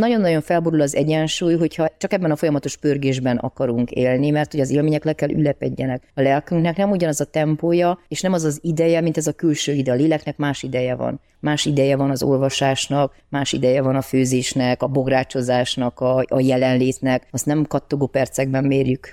Nagyon-nagyon 0.00 0.40
felborul 0.40 0.80
az 0.80 0.94
egyensúly, 0.94 1.54
hogyha 1.54 1.88
csak 1.98 2.12
ebben 2.12 2.30
a 2.30 2.36
folyamatos 2.36 2.76
pörgésben 2.76 3.36
akarunk 3.36 3.90
élni, 3.90 4.30
mert 4.30 4.50
hogy 4.50 4.60
az 4.60 4.70
élmények 4.70 5.04
le 5.04 5.12
kell 5.12 5.30
ülepedjenek. 5.30 6.02
A 6.14 6.20
lelkünknek 6.20 6.76
nem 6.76 6.90
ugyanaz 6.90 7.20
a 7.20 7.24
tempója, 7.24 7.98
és 8.08 8.20
nem 8.20 8.32
az 8.32 8.44
az 8.44 8.58
ideje, 8.62 9.00
mint 9.00 9.16
ez 9.16 9.26
a 9.26 9.32
külső 9.32 9.72
ide. 9.72 9.92
A 9.92 9.94
léleknek 9.94 10.36
más 10.36 10.62
ideje 10.62 10.94
van. 10.94 11.20
Más 11.40 11.64
ideje 11.64 11.96
van 11.96 12.10
az 12.10 12.22
olvasásnak, 12.22 13.14
más 13.28 13.52
ideje 13.52 13.82
van 13.82 13.96
a 13.96 14.02
főzésnek, 14.02 14.82
a 14.82 14.86
bográcsozásnak, 14.86 16.00
a, 16.00 16.24
a 16.28 16.40
jelenlétnek. 16.40 17.26
Azt 17.30 17.46
nem 17.46 17.64
kattogó 17.64 18.06
percekben 18.06 18.64
mérjük. 18.64 19.10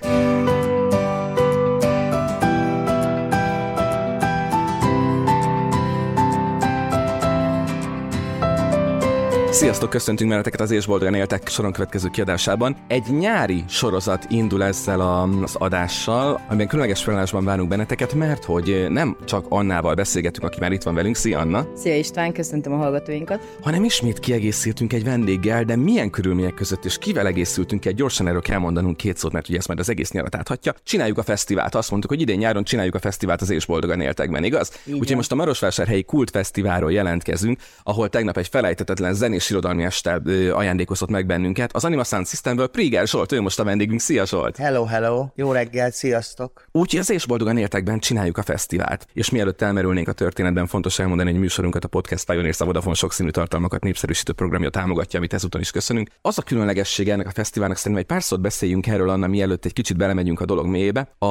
Sziasztok, 9.62 9.90
köszöntünk 9.90 10.30
benneteket 10.30 10.60
az 10.60 10.70
És 10.70 10.86
Boldogan 10.86 11.14
Éltek 11.14 11.48
soron 11.48 11.72
következő 11.72 12.08
kiadásában. 12.08 12.76
Egy 12.88 13.02
nyári 13.18 13.64
sorozat 13.68 14.26
indul 14.28 14.64
ezzel 14.64 15.00
az 15.00 15.54
adással, 15.54 16.40
amiben 16.48 16.66
különleges 16.66 17.02
felállásban 17.02 17.44
várunk 17.44 17.68
benneteket, 17.68 18.14
mert 18.14 18.44
hogy 18.44 18.86
nem 18.88 19.16
csak 19.24 19.46
Annával 19.48 19.94
beszélgetünk, 19.94 20.46
aki 20.46 20.60
már 20.60 20.72
itt 20.72 20.82
van 20.82 20.94
velünk. 20.94 21.16
Szia 21.16 21.38
Anna! 21.38 21.66
Szia 21.74 21.96
István, 21.96 22.32
köszöntöm 22.32 22.72
a 22.72 22.76
hallgatóinkat! 22.76 23.56
Hanem 23.62 23.84
ismét 23.84 24.18
kiegészítünk 24.18 24.92
egy 24.92 25.04
vendéggel, 25.04 25.64
de 25.64 25.76
milyen 25.76 26.10
körülmények 26.10 26.54
között 26.54 26.84
és 26.84 26.98
kivel 26.98 27.26
egészültünk 27.26 27.84
egy 27.84 27.94
gyorsan 27.94 28.28
erről 28.28 28.42
kell 28.42 28.58
mondanunk 28.58 28.96
két 28.96 29.16
szót, 29.16 29.32
mert 29.32 29.48
ugye 29.48 29.58
ezt 29.58 29.66
majd 29.66 29.78
az 29.80 29.88
egész 29.88 30.10
nyarat 30.10 30.34
áthatja. 30.34 30.74
Csináljuk 30.84 31.18
a 31.18 31.22
fesztivált. 31.22 31.74
Azt 31.74 31.90
mondtuk, 31.90 32.10
hogy 32.10 32.20
idén 32.20 32.38
nyáron 32.38 32.64
csináljuk 32.64 32.94
a 32.94 33.00
fesztivált 33.00 33.40
az 33.40 33.50
És 33.50 33.66
Boldogan 33.66 34.00
Éltekben, 34.00 34.44
igaz? 34.44 34.72
Úgyhogy 34.86 35.16
most 35.16 35.32
a 35.32 35.34
Marosvásárhelyi 35.34 36.02
Kultfesztiválról 36.02 36.92
jelentkezünk, 36.92 37.60
ahol 37.82 38.08
tegnap 38.08 38.36
egy 38.36 38.48
felejtetetlen 38.48 39.14
zenés 39.14 39.50
irodalmi 39.52 39.84
este 39.84 40.20
ajándékozott 40.52 41.08
meg 41.08 41.26
bennünket. 41.26 41.74
Az 41.74 41.84
Anima 41.84 42.04
Sound 42.04 42.26
Systemből 42.26 42.66
Priger 42.66 43.06
Zsolt, 43.06 43.32
ő 43.32 43.40
most 43.40 43.60
a 43.60 43.64
vendégünk. 43.64 44.00
Szia 44.00 44.26
Zsolt! 44.26 44.56
Hello, 44.56 44.84
hello! 44.84 45.26
Jó 45.34 45.52
reggel, 45.52 45.90
sziasztok! 45.90 46.64
Úgyhogy 46.72 47.00
az 47.00 47.10
és 47.10 47.26
boldogan 47.26 47.56
értekben 47.56 47.98
csináljuk 47.98 48.38
a 48.38 48.42
fesztivált. 48.42 49.06
És 49.12 49.30
mielőtt 49.30 49.62
elmerülnénk 49.62 50.08
a 50.08 50.12
történetben, 50.12 50.66
fontos 50.66 50.98
elmondani, 50.98 51.30
hogy 51.30 51.40
műsorunkat 51.40 51.84
a 51.84 51.88
Podcast 51.88 52.26
Pioneer 52.26 52.54
a 52.58 52.64
Vodafone 52.64 52.94
sokszínű 52.94 53.30
tartalmakat 53.30 53.82
népszerűsítő 53.82 54.32
programja 54.32 54.70
támogatja, 54.70 55.18
amit 55.18 55.32
ezúton 55.32 55.60
is 55.60 55.70
köszönünk. 55.70 56.08
Az 56.20 56.38
a 56.38 56.42
különlegessége 56.42 57.12
ennek 57.12 57.26
a 57.26 57.30
fesztiválnak 57.30 57.76
szerintem 57.76 58.02
egy 58.02 58.08
pár 58.08 58.22
szót 58.22 58.40
beszéljünk 58.40 58.86
erről, 58.86 59.10
Anna, 59.10 59.26
mielőtt 59.26 59.64
egy 59.64 59.72
kicsit 59.72 59.96
belemegyünk 59.96 60.40
a 60.40 60.44
dolog 60.44 60.66
mélyébe, 60.66 61.14
a, 61.18 61.26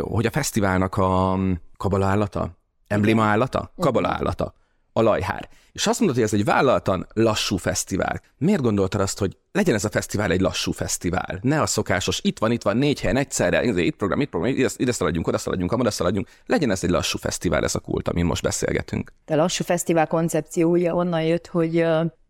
hogy 0.00 0.26
a 0.26 0.30
fesztiválnak 0.30 0.96
a 0.96 1.38
kabala 1.76 2.06
állata, 2.06 2.58
embléma 2.86 3.24
állata, 3.24 3.72
kabala 3.76 4.08
állata, 4.08 4.54
a 4.96 5.02
lajhár. 5.02 5.48
És 5.72 5.86
azt 5.86 5.98
mondod, 5.98 6.16
hogy 6.16 6.26
ez 6.26 6.34
egy 6.34 6.44
vállaltan 6.44 7.06
lassú 7.12 7.56
fesztivál. 7.56 8.20
Miért 8.38 8.60
gondoltad 8.60 9.00
azt, 9.00 9.18
hogy 9.18 9.36
legyen 9.52 9.74
ez 9.74 9.84
a 9.84 9.90
fesztivál 9.90 10.30
egy 10.30 10.40
lassú 10.40 10.72
fesztivál? 10.72 11.38
Ne 11.42 11.60
a 11.60 11.66
szokásos, 11.66 12.20
itt 12.22 12.38
van, 12.38 12.50
itt 12.50 12.62
van, 12.62 12.76
négy 12.76 13.00
helyen 13.00 13.16
egyszerre, 13.16 13.62
itt 13.62 13.96
program, 13.96 14.20
itt 14.20 14.28
program, 14.30 14.52
ide, 14.52 14.68
ide 14.76 14.92
szaladjunk, 14.92 15.26
oda 15.26 15.38
szaladjunk, 15.38 15.72
oda 15.72 15.90
szaladjunk. 15.90 16.28
Legyen 16.46 16.70
ez 16.70 16.84
egy 16.84 16.90
lassú 16.90 17.18
fesztivál, 17.18 17.64
ez 17.64 17.74
a 17.74 17.78
kult, 17.78 18.08
amin 18.08 18.24
most 18.24 18.42
beszélgetünk. 18.42 19.12
A 19.26 19.34
lassú 19.34 19.64
fesztivál 19.64 20.06
koncepciója 20.06 20.94
onnan 20.94 21.22
jött, 21.22 21.46
hogy 21.46 21.84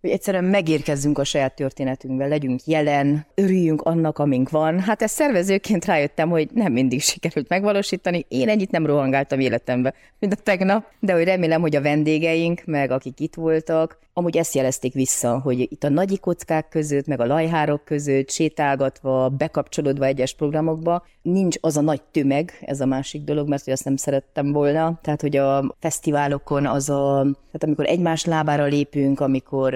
hogy 0.06 0.14
egyszerűen 0.14 0.44
megérkezzünk 0.44 1.18
a 1.18 1.24
saját 1.24 1.54
történetünkbe, 1.54 2.26
legyünk 2.26 2.60
jelen, 2.64 3.26
örüljünk 3.34 3.82
annak, 3.82 4.18
amink 4.18 4.50
van. 4.50 4.80
Hát 4.80 5.02
ezt 5.02 5.14
szervezőként 5.14 5.84
rájöttem, 5.84 6.28
hogy 6.28 6.48
nem 6.54 6.72
mindig 6.72 7.00
sikerült 7.00 7.48
megvalósítani. 7.48 8.24
Én 8.28 8.48
ennyit 8.48 8.70
nem 8.70 8.86
rohangáltam 8.86 9.40
életembe, 9.40 9.94
mint 10.18 10.32
a 10.32 10.36
tegnap, 10.36 10.84
de 11.00 11.12
hogy 11.12 11.24
remélem, 11.24 11.60
hogy 11.60 11.76
a 11.76 11.82
vendégeink, 11.82 12.62
meg 12.64 12.90
akik 12.90 13.20
itt 13.20 13.34
voltak, 13.34 13.98
amúgy 14.18 14.36
ezt 14.36 14.54
jelezték 14.54 14.92
vissza, 14.92 15.38
hogy 15.38 15.60
itt 15.60 15.84
a 15.84 15.88
nagy 15.88 16.20
kockák 16.20 16.68
között, 16.68 17.06
meg 17.06 17.20
a 17.20 17.26
lajhárok 17.26 17.84
között, 17.84 18.30
sétálgatva, 18.30 19.28
bekapcsolódva 19.28 20.04
egyes 20.04 20.34
programokba, 20.34 21.06
nincs 21.22 21.56
az 21.60 21.76
a 21.76 21.80
nagy 21.80 22.02
tömeg, 22.02 22.58
ez 22.60 22.80
a 22.80 22.86
másik 22.86 23.24
dolog, 23.24 23.48
mert 23.48 23.64
hogy 23.64 23.72
azt 23.72 23.84
nem 23.84 23.96
szerettem 23.96 24.52
volna. 24.52 24.98
Tehát, 25.02 25.20
hogy 25.20 25.36
a 25.36 25.76
fesztiválokon 25.80 26.66
az 26.66 26.90
a, 26.90 27.22
tehát 27.22 27.62
amikor 27.62 27.86
egymás 27.86 28.24
lábára 28.24 28.64
lépünk, 28.64 29.20
amikor 29.20 29.74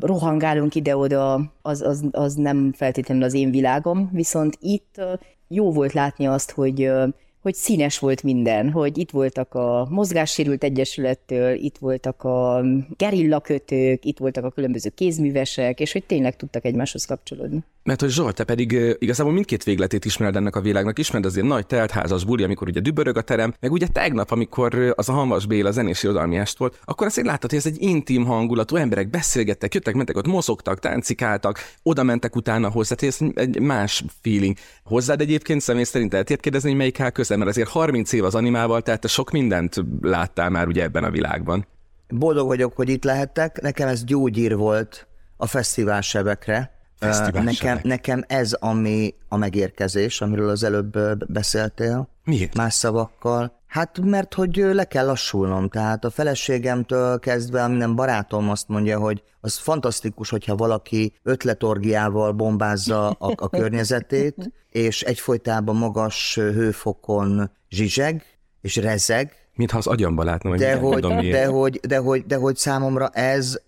rohangálunk 0.00 0.74
ide-oda, 0.74 1.52
az, 1.62 1.80
az, 1.80 2.04
az 2.10 2.34
nem 2.34 2.72
feltétlenül 2.72 3.22
az 3.22 3.34
én 3.34 3.50
világom, 3.50 4.10
viszont 4.12 4.56
itt 4.60 5.00
jó 5.48 5.72
volt 5.72 5.92
látni 5.92 6.26
azt, 6.26 6.50
hogy 6.50 6.90
hogy 7.42 7.54
színes 7.54 7.98
volt 7.98 8.22
minden, 8.22 8.70
hogy 8.70 8.98
itt 8.98 9.10
voltak 9.10 9.54
a 9.54 9.86
Mozgássérült 9.90 10.64
Egyesülettől, 10.64 11.54
itt 11.54 11.78
voltak 11.78 12.22
a 12.22 12.64
gerillakötők, 12.96 14.04
itt 14.04 14.18
voltak 14.18 14.44
a 14.44 14.50
különböző 14.50 14.90
kézművesek, 14.94 15.80
és 15.80 15.92
hogy 15.92 16.04
tényleg 16.04 16.36
tudtak 16.36 16.64
egymáshoz 16.64 17.04
kapcsolódni. 17.04 17.64
Mert 17.84 18.00
hogy 18.00 18.10
Zsolt, 18.10 18.34
te 18.34 18.44
pedig 18.44 18.96
igazából 18.98 19.32
mindkét 19.32 19.64
végletét 19.64 20.04
ismered 20.04 20.36
ennek 20.36 20.56
a 20.56 20.60
világnak, 20.60 20.98
ismered 20.98 21.26
az 21.26 21.34
ilyen 21.34 21.46
nagy 21.46 21.66
teltházas 21.66 22.24
buli, 22.24 22.42
amikor 22.42 22.68
ugye 22.68 22.80
dübörög 22.80 23.16
a 23.16 23.22
terem, 23.22 23.54
meg 23.60 23.72
ugye 23.72 23.86
tegnap, 23.86 24.30
amikor 24.30 24.92
az 24.96 25.08
a 25.08 25.12
Hamas 25.12 25.46
Béla 25.46 25.70
zenés 25.70 26.02
irodalmi 26.02 26.36
est 26.36 26.58
volt, 26.58 26.78
akkor 26.84 27.06
azt 27.06 27.22
láttad, 27.22 27.50
hogy 27.50 27.58
ez 27.58 27.66
egy 27.66 27.82
intim 27.82 28.24
hangulatú, 28.24 28.76
emberek 28.76 29.10
beszélgettek, 29.10 29.74
jöttek, 29.74 29.94
mentek, 29.94 30.16
ott 30.16 30.26
mozogtak, 30.26 30.78
táncikáltak, 30.78 31.58
oda 31.82 32.02
mentek 32.02 32.36
utána 32.36 32.70
hozzá, 32.70 32.94
tehát 32.94 33.14
ez 33.20 33.26
egy 33.34 33.60
más 33.60 34.04
feeling. 34.20 34.56
Hozzád 34.84 35.20
egyébként 35.20 35.60
személy 35.60 35.84
szerint 35.84 36.14
el 36.14 36.24
kérdezni, 36.24 36.68
hogy 36.68 36.78
melyik 36.78 37.00
áll 37.00 37.10
közel, 37.32 37.46
mert 37.46 37.50
azért 37.50 37.68
30 37.68 38.12
év 38.12 38.24
az 38.24 38.34
animával, 38.34 38.82
tehát 38.82 39.00
te 39.00 39.08
sok 39.08 39.30
mindent 39.30 39.74
láttál 40.00 40.50
már 40.50 40.66
ugye 40.66 40.82
ebben 40.82 41.04
a 41.04 41.10
világban. 41.10 41.66
Boldog 42.08 42.46
vagyok, 42.46 42.76
hogy 42.76 42.88
itt 42.88 43.04
lehettek, 43.04 43.60
nekem 43.60 43.88
ez 43.88 44.04
gyógyír 44.04 44.56
volt 44.56 45.06
a 45.36 45.46
fesztivál 45.46 46.00
sebekre, 46.00 46.70
nekem, 47.32 47.80
nekem 47.82 48.24
ez 48.26 48.52
ami 48.52 49.14
a 49.28 49.36
megérkezés, 49.36 50.20
amiről 50.20 50.48
az 50.48 50.62
előbb 50.62 50.98
beszéltél. 51.32 52.08
Miért? 52.24 52.54
Más 52.54 52.74
szavakkal. 52.74 53.60
Hát 53.72 54.00
mert 54.00 54.34
hogy 54.34 54.56
le 54.56 54.84
kell 54.84 55.06
lassulnom, 55.06 55.68
tehát 55.68 56.04
a 56.04 56.10
feleségemtől 56.10 57.18
kezdve 57.18 57.68
minden 57.68 57.94
barátom 57.94 58.50
azt 58.50 58.68
mondja, 58.68 58.98
hogy 58.98 59.22
az 59.40 59.56
fantasztikus, 59.56 60.30
hogyha 60.30 60.56
valaki 60.56 61.12
ötletorgiával 61.22 62.32
bombázza 62.32 63.10
a, 63.10 63.32
a 63.36 63.48
környezetét, 63.48 64.52
és 64.68 65.02
egyfolytában 65.02 65.76
magas 65.76 66.34
hőfokon 66.34 67.50
zsizseg 67.68 68.24
és 68.60 68.76
rezeg, 68.76 69.32
Mintha 69.54 69.78
az 69.78 69.86
agyamba 69.86 70.24
látna, 70.24 70.48
hogy 70.48 70.58
de 70.58 70.76
hogy, 70.76 71.00
de, 71.30 71.46
hogy, 71.46 71.80
de, 71.80 71.96
hogy, 71.98 72.26
de 72.26 72.36
hogy 72.36 72.56
számomra 72.56 73.08
ez 73.08 73.60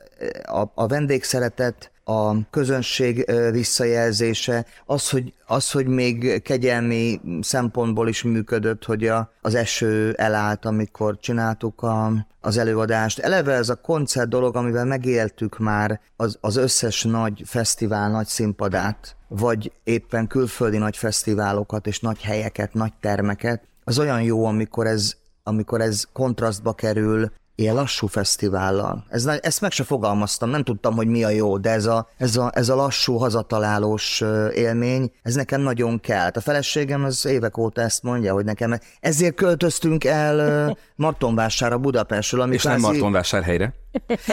a, 0.43 0.65
a 0.75 0.87
vendégszeretet 0.87 1.93
a 2.05 2.51
közönség 2.51 3.33
visszajelzése, 3.51 4.67
az 4.87 5.11
hogy, 5.11 5.33
az, 5.47 5.71
hogy 5.71 5.87
még 5.87 6.43
kegyelmi 6.43 7.21
szempontból 7.41 8.09
is 8.09 8.23
működött, 8.23 8.85
hogy 8.85 9.07
a, 9.07 9.33
az 9.41 9.55
eső 9.55 10.13
elállt, 10.13 10.65
amikor 10.65 11.19
csináltuk 11.19 11.83
a, 11.83 12.13
az 12.41 12.57
előadást. 12.57 13.19
Eleve 13.19 13.53
ez 13.53 13.69
a 13.69 13.75
koncert 13.75 14.29
dolog, 14.29 14.57
amivel 14.57 14.85
megéltük 14.85 15.59
már 15.59 16.01
az, 16.17 16.39
az 16.41 16.57
összes 16.57 17.03
nagy 17.03 17.43
fesztivál 17.45 18.11
nagy 18.11 18.27
színpadát, 18.27 19.17
vagy 19.29 19.73
éppen 19.85 20.27
külföldi 20.27 20.79
nagy 20.79 20.97
fesztiválokat 20.97 21.87
és 21.87 22.01
nagy 22.01 22.23
helyeket, 22.23 22.75
nagy 22.75 22.93
termeket, 23.01 23.63
az 23.85 23.99
olyan 23.99 24.23
jó, 24.23 24.45
amikor 24.45 24.87
ez, 24.87 25.15
amikor 25.43 25.81
ez 25.81 26.05
kontrasztba 26.13 26.73
kerül 26.73 27.33
ilyen 27.55 27.75
lassú 27.75 28.07
fesztivállal. 28.07 29.05
Ez, 29.09 29.27
ezt 29.27 29.61
meg 29.61 29.71
se 29.71 29.85
fogalmaztam, 29.85 30.51
nem 30.51 30.63
tudtam, 30.63 30.95
hogy 30.95 31.07
mi 31.07 31.25
a 31.25 31.29
jó, 31.29 31.59
de 31.59 31.71
ez 31.71 31.87
a, 31.87 32.09
ez 32.17 32.37
a, 32.37 32.51
ez 32.55 32.69
a 32.69 32.75
lassú, 32.75 33.17
hazatalálós 33.17 34.23
élmény, 34.55 35.13
ez 35.23 35.35
nekem 35.35 35.61
nagyon 35.61 36.01
kell. 36.01 36.31
A 36.35 36.41
feleségem 36.41 37.05
az 37.05 37.27
évek 37.27 37.59
óta 37.59 37.81
ezt 37.81 38.03
mondja, 38.03 38.33
hogy 38.33 38.45
nekem 38.45 38.79
ezért 39.01 39.35
költöztünk 39.35 40.05
el 40.05 40.77
Martonvásárra 40.97 41.79
Budapestről. 41.79 42.41
Ami 42.41 42.55
És 42.55 42.61
kvázi... 42.61 42.81
nem 42.81 42.91
Martonvásárhelyre? 42.91 43.75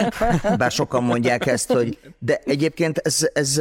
Bár 0.58 0.70
sokan 0.70 1.02
mondják 1.02 1.46
ezt, 1.46 1.72
hogy 1.72 1.98
de 2.18 2.40
egyébként 2.44 2.98
ez, 2.98 3.28
ez 3.32 3.60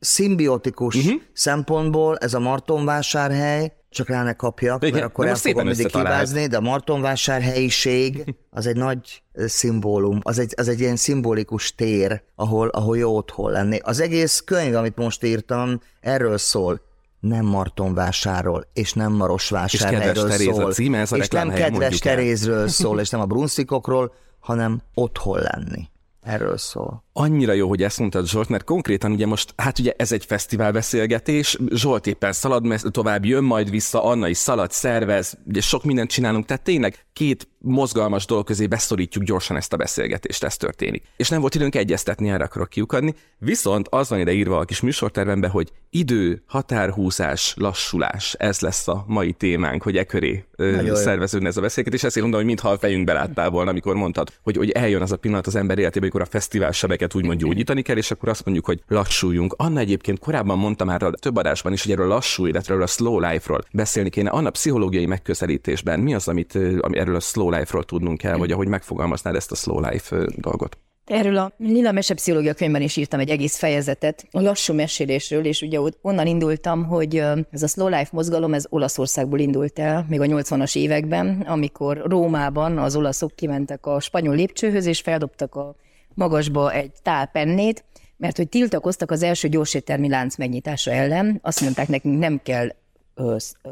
szimbiotikus 0.00 0.94
uh-huh. 0.94 1.20
szempontból, 1.32 2.16
ez 2.16 2.34
a 2.34 2.38
Martonvásárhely, 2.40 3.72
csak 3.94 4.08
rá 4.08 4.22
ne 4.22 4.32
kapjak, 4.32 4.82
Igen, 4.82 4.94
mert 4.94 5.06
akkor 5.06 5.26
el 5.26 5.34
fogom 5.34 5.66
mindig 5.66 5.88
hibázni, 5.88 6.46
de 6.46 6.56
a 6.56 6.60
Martonvásárhelyiség 6.60 8.34
az 8.50 8.66
egy 8.66 8.76
nagy 8.76 9.22
szimbólum, 9.34 10.18
az 10.22 10.38
egy, 10.38 10.54
az 10.56 10.68
egy 10.68 10.80
ilyen 10.80 10.96
szimbolikus 10.96 11.74
tér, 11.74 12.22
ahol, 12.34 12.68
ahol 12.68 12.98
jó 12.98 13.16
otthon 13.16 13.50
lenni. 13.50 13.78
Az 13.82 14.00
egész 14.00 14.42
könyv, 14.44 14.74
amit 14.74 14.96
most 14.96 15.24
írtam, 15.24 15.80
erről 16.00 16.38
szól 16.38 16.80
nem 17.20 17.44
Martonvásáról, 17.44 18.66
és 18.72 18.92
nem 18.92 19.12
Marosvásárhelyről 19.12 20.30
szól. 20.30 20.64
A 20.64 20.72
címe, 20.72 20.98
ez 20.98 21.12
a 21.12 21.16
és 21.16 21.28
nem 21.28 21.50
kedves 21.50 21.98
Terézről 21.98 22.68
szól, 22.68 23.00
és 23.00 23.10
nem 23.10 23.20
a 23.20 23.26
brunszikokról, 23.26 24.14
hanem 24.40 24.82
otthon 24.94 25.38
lenni. 25.38 25.88
Erről 26.22 26.56
szól. 26.56 27.03
Annyira 27.16 27.52
jó, 27.52 27.68
hogy 27.68 27.82
ezt 27.82 27.98
mondtad 27.98 28.28
Zsolt, 28.28 28.48
mert 28.48 28.64
konkrétan 28.64 29.12
ugye 29.12 29.26
most, 29.26 29.52
hát 29.56 29.78
ugye 29.78 29.92
ez 29.96 30.12
egy 30.12 30.24
fesztivál 30.24 30.72
beszélgetés, 30.72 31.58
Zsolt 31.70 32.06
éppen 32.06 32.32
szalad, 32.32 32.80
tovább 32.90 33.24
jön 33.24 33.44
majd 33.44 33.70
vissza, 33.70 34.04
Anna 34.04 34.28
is 34.28 34.36
szalad, 34.36 34.72
szervez, 34.72 35.38
ugye 35.46 35.60
sok 35.60 35.84
mindent 35.84 36.10
csinálunk, 36.10 36.46
tehát 36.46 36.62
tényleg 36.62 37.04
két 37.12 37.48
mozgalmas 37.58 38.26
dolog 38.26 38.44
közé 38.44 38.66
beszorítjuk 38.66 39.24
gyorsan 39.24 39.56
ezt 39.56 39.72
a 39.72 39.76
beszélgetést, 39.76 40.44
ez 40.44 40.56
történik. 40.56 41.02
És 41.16 41.28
nem 41.28 41.40
volt 41.40 41.54
időnk 41.54 41.74
egyeztetni, 41.74 42.30
erre 42.30 42.44
akarok 42.44 42.68
kiukadni. 42.68 43.14
Viszont 43.38 43.88
az 43.90 44.08
van 44.08 44.18
ide 44.18 44.32
írva 44.32 44.58
a 44.58 44.64
kis 44.64 44.80
műsortervemben, 44.80 45.50
hogy 45.50 45.72
idő, 45.90 46.42
határhúzás, 46.46 47.54
lassulás, 47.56 48.34
ez 48.38 48.60
lesz 48.60 48.88
a 48.88 49.04
mai 49.06 49.32
témánk, 49.32 49.82
hogy 49.82 49.96
e 49.96 50.04
köré 50.04 50.44
szerveződne 50.92 51.48
ez 51.48 51.56
a 51.56 51.60
beszélgetés. 51.60 52.02
Ezért 52.02 52.22
mondom, 52.22 52.40
hogy 52.40 52.48
mintha 52.48 52.68
a 52.68 52.78
fejünkbe 52.78 53.12
láttál 53.12 53.50
volna, 53.50 53.70
amikor 53.70 53.94
mondtad, 53.94 54.32
hogy, 54.42 54.56
hogy 54.56 54.70
eljön 54.70 55.02
az 55.02 55.12
a 55.12 55.16
pillanat 55.16 55.46
az 55.46 55.54
ember 55.54 55.78
életében, 55.78 56.02
amikor 56.02 56.20
a 56.20 56.30
fesztivál 56.30 56.72
sebeket 56.72 57.03
úgymond 57.12 57.38
gyógyítani 57.38 57.82
kell, 57.82 57.96
és 57.96 58.10
akkor 58.10 58.28
azt 58.28 58.44
mondjuk, 58.44 58.66
hogy 58.66 58.82
lassuljunk. 58.88 59.54
Anna 59.56 59.80
egyébként 59.80 60.18
korábban 60.18 60.58
mondta 60.58 60.84
már 60.84 61.02
a 61.02 61.10
több 61.10 61.36
adásban 61.36 61.72
is, 61.72 61.82
hogy 61.82 61.92
erről 61.92 62.10
a 62.10 62.14
lassú 62.14 62.46
életről, 62.46 62.82
a 62.82 62.86
slow 62.86 63.20
life-ról 63.20 63.64
beszélni 63.72 64.10
kéne. 64.10 64.30
Anna 64.30 64.50
pszichológiai 64.50 65.06
megközelítésben 65.06 66.00
mi 66.00 66.14
az, 66.14 66.28
amit 66.28 66.54
ami 66.80 66.98
erről 66.98 67.16
a 67.16 67.20
slow 67.20 67.50
life-ról 67.50 67.84
tudnunk 67.84 68.18
kell, 68.18 68.36
vagy 68.36 68.52
ahogy 68.52 68.68
megfogalmaznád 68.68 69.34
ezt 69.34 69.52
a 69.52 69.54
slow 69.54 69.80
life 69.80 70.26
dolgot? 70.36 70.78
Erről 71.04 71.36
a 71.36 71.52
Lila 71.58 71.92
Mese 71.92 72.14
Pszichológia 72.14 72.54
könyvben 72.54 72.82
is 72.82 72.96
írtam 72.96 73.20
egy 73.20 73.30
egész 73.30 73.56
fejezetet 73.56 74.26
a 74.30 74.40
lassú 74.40 74.74
mesélésről, 74.74 75.44
és 75.44 75.62
ugye 75.62 75.78
onnan 76.02 76.26
indultam, 76.26 76.84
hogy 76.84 77.16
ez 77.50 77.62
a 77.62 77.66
slow 77.66 77.88
life 77.88 78.08
mozgalom, 78.12 78.54
ez 78.54 78.64
Olaszországból 78.68 79.38
indult 79.38 79.78
el, 79.78 80.06
még 80.08 80.20
a 80.20 80.24
80-as 80.24 80.76
években, 80.76 81.44
amikor 81.46 82.02
Rómában 82.06 82.78
az 82.78 82.96
olaszok 82.96 83.34
kimentek 83.34 83.86
a 83.86 84.00
spanyol 84.00 84.34
lépcsőhöz, 84.34 84.86
és 84.86 85.00
feldobtak 85.00 85.54
a 85.54 85.74
magasba 86.14 86.72
egy 86.72 86.92
tál 87.02 87.26
pennét, 87.26 87.84
mert 88.16 88.36
hogy 88.36 88.48
tiltakoztak 88.48 89.10
az 89.10 89.22
első 89.22 89.48
gyorséttermi 89.48 90.08
lánc 90.08 90.36
megnyitása 90.36 90.90
ellen, 90.90 91.38
azt 91.42 91.60
mondták 91.60 91.88
nekünk 91.88 92.18
nem 92.18 92.40
kell 92.42 92.74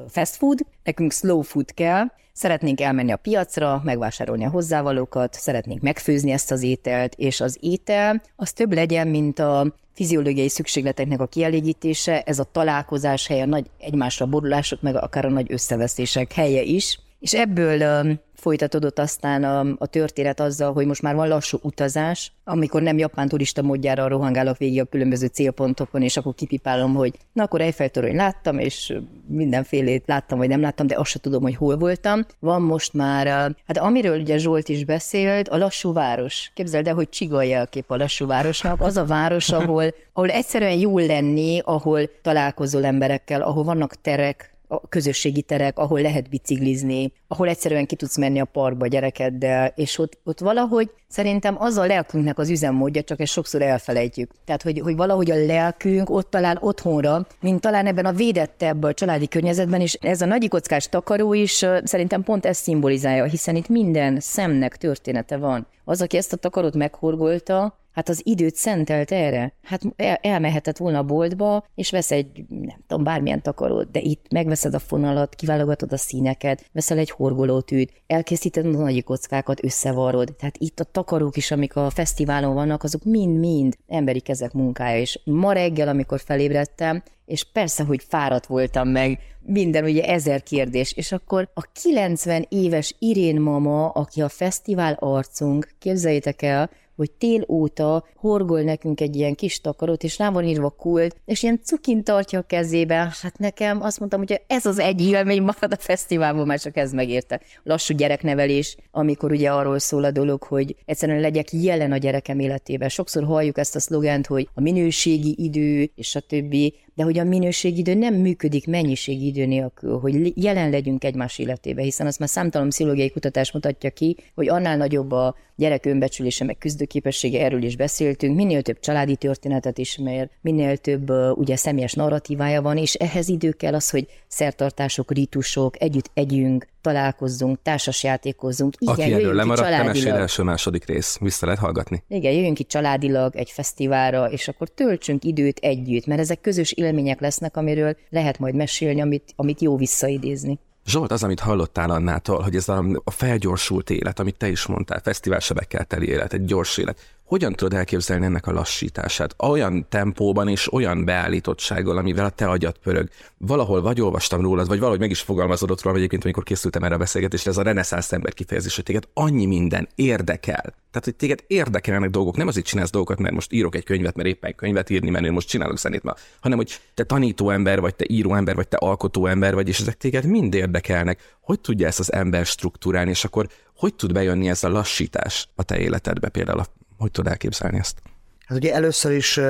fast 0.08 0.36
food, 0.36 0.58
nekünk 0.84 1.12
slow 1.12 1.40
food 1.40 1.74
kell, 1.74 2.04
szeretnénk 2.32 2.80
elmenni 2.80 3.12
a 3.12 3.16
piacra, 3.16 3.80
megvásárolni 3.84 4.44
a 4.44 4.50
hozzávalókat, 4.50 5.34
szeretnénk 5.34 5.80
megfőzni 5.80 6.30
ezt 6.30 6.50
az 6.50 6.62
ételt, 6.62 7.14
és 7.14 7.40
az 7.40 7.58
étel 7.60 8.22
az 8.36 8.52
több 8.52 8.72
legyen, 8.72 9.08
mint 9.08 9.38
a 9.38 9.74
fiziológiai 9.94 10.48
szükségleteknek 10.48 11.20
a 11.20 11.26
kielégítése, 11.26 12.22
ez 12.22 12.38
a 12.38 12.48
találkozás 12.52 13.26
helye, 13.26 13.42
a 13.42 13.46
nagy 13.46 13.70
egymásra 13.78 14.26
borulások, 14.26 14.82
meg 14.82 14.96
akár 14.96 15.24
a 15.24 15.30
nagy 15.30 15.52
összeveszések 15.52 16.32
helye 16.32 16.62
is. 16.62 17.00
És 17.18 17.34
ebből 17.34 18.18
folytatódott 18.42 18.98
aztán 18.98 19.44
a, 19.44 19.66
a 19.78 19.86
történet 19.86 20.40
azzal, 20.40 20.72
hogy 20.72 20.86
most 20.86 21.02
már 21.02 21.14
van 21.14 21.28
lassú 21.28 21.58
utazás, 21.62 22.32
amikor 22.44 22.82
nem 22.82 22.98
japán 22.98 23.28
turista 23.28 23.62
módjára 23.62 24.08
rohangálok 24.08 24.56
végig 24.56 24.80
a 24.80 24.84
különböző 24.84 25.26
célpontokon, 25.26 26.02
és 26.02 26.16
akkor 26.16 26.34
kipipálom, 26.34 26.94
hogy 26.94 27.14
na 27.32 27.42
akkor 27.42 27.60
Eiffel 27.60 27.88
torony 27.88 28.16
láttam, 28.16 28.58
és 28.58 28.94
mindenfélét 29.26 30.02
láttam, 30.06 30.38
vagy 30.38 30.48
nem 30.48 30.60
láttam, 30.60 30.86
de 30.86 30.98
azt 30.98 31.10
sem 31.10 31.20
tudom, 31.20 31.42
hogy 31.42 31.56
hol 31.56 31.76
voltam. 31.76 32.26
Van 32.38 32.62
most 32.62 32.94
már, 32.94 33.26
hát 33.66 33.78
amiről 33.78 34.20
ugye 34.20 34.38
Zsolt 34.38 34.68
is 34.68 34.84
beszélt, 34.84 35.48
a 35.48 35.56
lassú 35.56 35.92
város. 35.92 36.50
Képzeld 36.54 36.86
el, 36.86 36.94
hogy 36.94 37.08
csiga 37.08 37.42
jelkép 37.42 37.90
a 37.90 37.96
lassú 37.96 38.26
városnak. 38.26 38.80
Az 38.80 38.96
a 38.96 39.04
város, 39.04 39.48
ahol, 39.48 39.94
ahol 40.12 40.30
egyszerűen 40.30 40.78
jól 40.78 41.02
lenni, 41.02 41.60
ahol 41.64 42.00
találkozol 42.22 42.84
emberekkel, 42.84 43.42
ahol 43.42 43.64
vannak 43.64 44.00
terek, 44.00 44.51
a 44.72 44.88
közösségi 44.88 45.42
terek, 45.42 45.78
ahol 45.78 46.00
lehet 46.00 46.28
biciklizni, 46.28 47.12
ahol 47.28 47.48
egyszerűen 47.48 47.86
ki 47.86 47.96
tudsz 47.96 48.16
menni 48.16 48.40
a 48.40 48.44
parkba 48.44 48.86
gyerekeddel, 48.86 49.72
és 49.76 49.98
ott, 49.98 50.19
ott 50.24 50.40
valahogy 50.40 50.90
szerintem 51.08 51.56
az 51.58 51.76
a 51.76 51.86
lelkünknek 51.86 52.38
az 52.38 52.50
üzemmódja, 52.50 53.02
csak 53.02 53.20
ezt 53.20 53.32
sokszor 53.32 53.62
elfelejtjük. 53.62 54.30
Tehát, 54.44 54.62
hogy, 54.62 54.80
hogy 54.80 54.96
valahogy 54.96 55.30
a 55.30 55.44
lelkünk 55.46 56.10
ott 56.10 56.30
talán 56.30 56.58
otthonra, 56.60 57.26
mint 57.40 57.60
talán 57.60 57.86
ebben 57.86 58.06
a 58.06 58.12
védettebb 58.12 58.94
családi 58.94 59.28
környezetben, 59.28 59.80
és 59.80 59.94
ez 59.94 60.20
a 60.20 60.26
nagy 60.26 60.48
kockás 60.48 60.88
takaró 60.88 61.32
is 61.34 61.64
szerintem 61.84 62.22
pont 62.22 62.46
ezt 62.46 62.62
szimbolizálja, 62.62 63.25
hiszen 63.25 63.56
itt 63.56 63.68
minden 63.68 64.20
szemnek 64.20 64.76
története 64.76 65.36
van. 65.36 65.66
Az, 65.84 66.02
aki 66.02 66.16
ezt 66.16 66.32
a 66.32 66.36
takarót 66.36 66.75
meghorgolta, 66.75 67.81
Hát 67.92 68.08
az 68.08 68.20
időt 68.24 68.54
szentelt 68.54 69.10
erre. 69.10 69.52
Hát 69.62 69.82
el, 69.96 70.14
elmehetett 70.14 70.76
volna 70.76 70.98
a 70.98 71.02
boltba, 71.02 71.64
és 71.74 71.90
vesz 71.90 72.10
egy, 72.10 72.44
nem 72.48 72.78
tudom, 72.86 73.04
bármilyen 73.04 73.42
takarót, 73.42 73.90
de 73.90 74.00
itt 74.00 74.26
megveszed 74.30 74.74
a 74.74 74.78
fonalat, 74.78 75.34
kiválogatod 75.34 75.92
a 75.92 75.96
színeket, 75.96 76.64
veszel 76.72 76.98
egy 76.98 77.10
horgolótűt, 77.10 77.92
elkészíted 78.06 78.66
a 78.66 78.68
nagy 78.68 79.04
kockákat, 79.04 79.64
összevarod. 79.64 80.34
Tehát 80.38 80.56
itt 80.58 80.80
a 80.80 80.84
takarók 80.84 81.36
is, 81.36 81.50
amik 81.50 81.76
a 81.76 81.90
fesztiválon 81.90 82.54
vannak, 82.54 82.82
azok 82.82 83.04
mind-mind 83.04 83.76
emberi 83.88 84.20
kezek 84.20 84.52
munkája. 84.52 85.00
És 85.00 85.20
ma 85.24 85.52
reggel, 85.52 85.88
amikor 85.88 86.20
felébredtem, 86.20 87.02
és 87.24 87.44
persze, 87.52 87.84
hogy 87.84 88.04
fáradt 88.08 88.46
voltam 88.46 88.88
meg, 88.88 89.18
minden 89.44 89.84
ugye 89.84 90.04
ezer 90.04 90.42
kérdés, 90.42 90.92
és 90.92 91.12
akkor 91.12 91.50
a 91.54 91.62
90 91.82 92.46
éves 92.48 92.94
Irén 92.98 93.40
mama, 93.40 93.88
aki 93.88 94.22
a 94.22 94.28
fesztivál 94.28 94.96
arcunk, 95.00 95.68
képzeljétek 95.78 96.42
el, 96.42 96.70
hogy 96.96 97.10
tél 97.10 97.44
óta 97.48 98.04
horgol 98.16 98.60
nekünk 98.60 99.00
egy 99.00 99.16
ilyen 99.16 99.34
kis 99.34 99.60
takarot, 99.60 100.02
és 100.02 100.18
rá 100.18 100.30
van 100.30 100.44
írva 100.44 100.70
kult, 100.70 101.16
és 101.24 101.42
ilyen 101.42 101.60
cukin 101.62 102.04
tartja 102.04 102.38
a 102.38 102.42
kezében. 102.42 103.10
Hát 103.22 103.38
nekem 103.38 103.82
azt 103.82 103.98
mondtam, 103.98 104.20
hogy 104.20 104.40
ez 104.46 104.66
az 104.66 104.78
egy 104.78 105.02
élmény 105.02 105.42
marad 105.42 105.72
a 105.72 105.76
fesztiválban, 105.76 106.46
már 106.46 106.60
csak 106.60 106.76
ez 106.76 106.92
megérte. 106.92 107.40
Lassú 107.62 107.94
gyereknevelés, 107.94 108.76
amikor 108.90 109.30
ugye 109.30 109.50
arról 109.50 109.78
szól 109.78 110.04
a 110.04 110.10
dolog, 110.10 110.42
hogy 110.42 110.76
egyszerűen 110.84 111.20
legyek 111.20 111.52
jelen 111.52 111.92
a 111.92 111.96
gyerekem 111.96 112.38
életében. 112.38 112.88
Sokszor 112.88 113.24
halljuk 113.24 113.58
ezt 113.58 113.76
a 113.76 113.80
szlogent, 113.80 114.26
hogy 114.26 114.48
a 114.54 114.60
minőségi 114.60 115.34
idő, 115.38 115.90
és 115.94 116.14
a 116.14 116.20
többi, 116.20 116.74
de 116.94 117.02
hogy 117.02 117.18
a 117.18 117.24
minőségidő 117.24 117.94
nem 117.94 118.14
működik 118.14 118.66
mennyiségi 118.66 119.26
idő 119.26 119.46
nélkül, 119.46 119.98
hogy 119.98 120.42
jelen 120.42 120.70
legyünk 120.70 121.04
egymás 121.04 121.38
életébe, 121.38 121.82
hiszen 121.82 122.06
azt 122.06 122.18
már 122.18 122.28
számtalan 122.28 122.68
pszichológiai 122.68 123.10
kutatás 123.10 123.52
mutatja 123.52 123.90
ki, 123.90 124.16
hogy 124.34 124.48
annál 124.48 124.76
nagyobb 124.76 125.12
a 125.12 125.36
gyerek 125.56 125.86
önbecsülése, 125.86 126.44
meg 126.44 126.58
küzdőképessége, 126.58 127.44
erről 127.44 127.62
is 127.62 127.76
beszéltünk, 127.76 128.36
minél 128.36 128.62
több 128.62 128.80
családi 128.80 129.16
történetet 129.16 129.78
ismer, 129.78 130.30
minél 130.40 130.76
több 130.76 131.10
ugye 131.34 131.56
személyes 131.56 131.92
narratívája 131.92 132.62
van, 132.62 132.76
és 132.76 132.94
ehhez 132.94 133.28
idő 133.28 133.50
kell 133.50 133.74
az, 133.74 133.90
hogy 133.90 134.06
szertartások, 134.26 135.12
ritusok, 135.12 135.82
együtt 135.82 136.10
együnk, 136.14 136.66
találkozzunk, 136.82 137.58
társasjátékozzunk. 137.62 138.75
Igen, 138.79 138.94
Aki 138.94 139.12
erről 139.12 139.34
lemaradt, 139.34 139.69
te 139.69 139.82
mesél 139.82 140.14
első 140.14 140.43
második 140.43 140.84
rész, 140.84 141.19
vissza 141.19 141.46
lehet 141.46 141.61
hallgatni. 141.61 142.02
Igen, 142.08 142.32
jöjjünk 142.32 142.56
ki 142.56 142.64
családilag 142.64 143.37
egy 143.37 143.50
fesztiválra, 143.50 144.31
és 144.31 144.49
akkor 144.49 144.69
töltsünk 144.69 145.25
időt 145.25 145.58
együtt, 145.58 146.06
mert 146.06 146.20
ezek 146.20 146.40
közös 146.40 146.73
élmények 146.73 147.20
lesznek, 147.20 147.56
amiről 147.56 147.96
lehet 148.11 148.38
majd 148.38 148.55
mesélni, 148.55 149.00
amit, 149.00 149.32
amit 149.37 149.61
jó 149.61 149.76
visszaidézni. 149.76 150.58
Zsolt, 150.87 151.12
az, 151.12 151.23
amit 151.23 151.40
hallottál 151.40 151.90
Annától, 151.90 152.40
hogy 152.40 152.56
ez 152.56 152.69
a, 152.69 152.85
a 153.05 153.11
felgyorsult 153.11 153.90
élet, 153.90 154.19
amit 154.19 154.37
te 154.37 154.49
is 154.49 154.67
mondtál, 154.67 155.00
fesztiválsebekkel 155.00 155.85
teli 155.85 156.08
élet, 156.08 156.32
egy 156.32 156.44
gyors 156.44 156.78
élet, 156.78 156.99
hogyan 157.32 157.52
tudod 157.52 157.79
elképzelni 157.79 158.25
ennek 158.25 158.46
a 158.46 158.52
lassítását? 158.52 159.34
Olyan 159.38 159.87
tempóban 159.88 160.49
és 160.49 160.73
olyan 160.73 161.05
beállítottsággal, 161.05 161.96
amivel 161.96 162.25
a 162.25 162.31
te 162.31 162.49
agyat 162.49 162.78
pörög. 162.78 163.09
Valahol 163.38 163.83
vagy 163.83 164.00
olvastam 164.00 164.40
rólad, 164.40 164.68
vagy 164.68 164.78
valahogy 164.78 165.00
meg 165.00 165.11
is 165.11 165.21
fogalmazodott 165.21 165.83
róla, 165.83 165.97
egyébként, 165.97 166.25
amikor 166.25 166.42
készültem 166.42 166.83
erre 166.83 166.95
a 166.95 166.99
beszélgetésre, 166.99 167.50
ez 167.50 167.56
a 167.56 167.62
reneszánsz 167.62 168.12
ember 168.12 168.33
kifejezés, 168.33 168.75
hogy 168.75 168.85
téged 168.85 169.09
annyi 169.14 169.47
minden 169.47 169.88
érdekel. 169.95 170.61
Tehát, 170.62 171.04
hogy 171.04 171.14
téged 171.14 171.45
érdekelnek 171.47 172.11
dolgok, 172.11 172.37
nem 172.37 172.47
azért 172.47 172.66
csinálsz 172.66 172.90
dolgokat, 172.90 173.18
mert 173.18 173.35
most 173.35 173.52
írok 173.52 173.75
egy 173.75 173.85
könyvet, 173.85 174.16
mert 174.16 174.28
éppen 174.28 174.54
könyvet 174.54 174.90
írni, 174.90 175.26
én 175.26 175.33
most 175.33 175.49
csinálok 175.49 175.78
zenét, 175.78 176.02
ma, 176.02 176.14
hanem 176.40 176.59
hogy 176.59 176.80
te 176.95 177.04
tanító 177.04 177.50
ember, 177.50 177.80
vagy 177.80 177.95
te 177.95 178.04
író 178.09 178.35
ember, 178.35 178.54
vagy 178.54 178.68
te 178.68 178.76
alkotó 178.76 179.26
ember 179.26 179.54
vagy, 179.54 179.68
és 179.68 179.80
ezek 179.80 179.97
téged 179.97 180.25
mind 180.25 180.54
érdekelnek. 180.54 181.37
Hogy 181.40 181.61
tudja 181.61 181.87
ezt 181.87 181.99
az 181.99 182.12
ember 182.12 182.47
struktúrálni, 182.47 183.11
és 183.11 183.25
akkor 183.25 183.49
hogy 183.76 183.95
tud 183.95 184.12
bejönni 184.12 184.49
ez 184.49 184.64
a 184.64 184.68
lassítás 184.68 185.49
a 185.54 185.62
te 185.62 185.78
életedbe, 185.78 186.28
például 186.28 186.59
a 186.59 186.66
hogy 187.02 187.11
tud 187.11 187.26
elképzelni 187.26 187.78
ezt? 187.78 188.02
Hát 188.47 188.59
ugye 188.59 188.75
először 188.75 189.12
is 189.12 189.40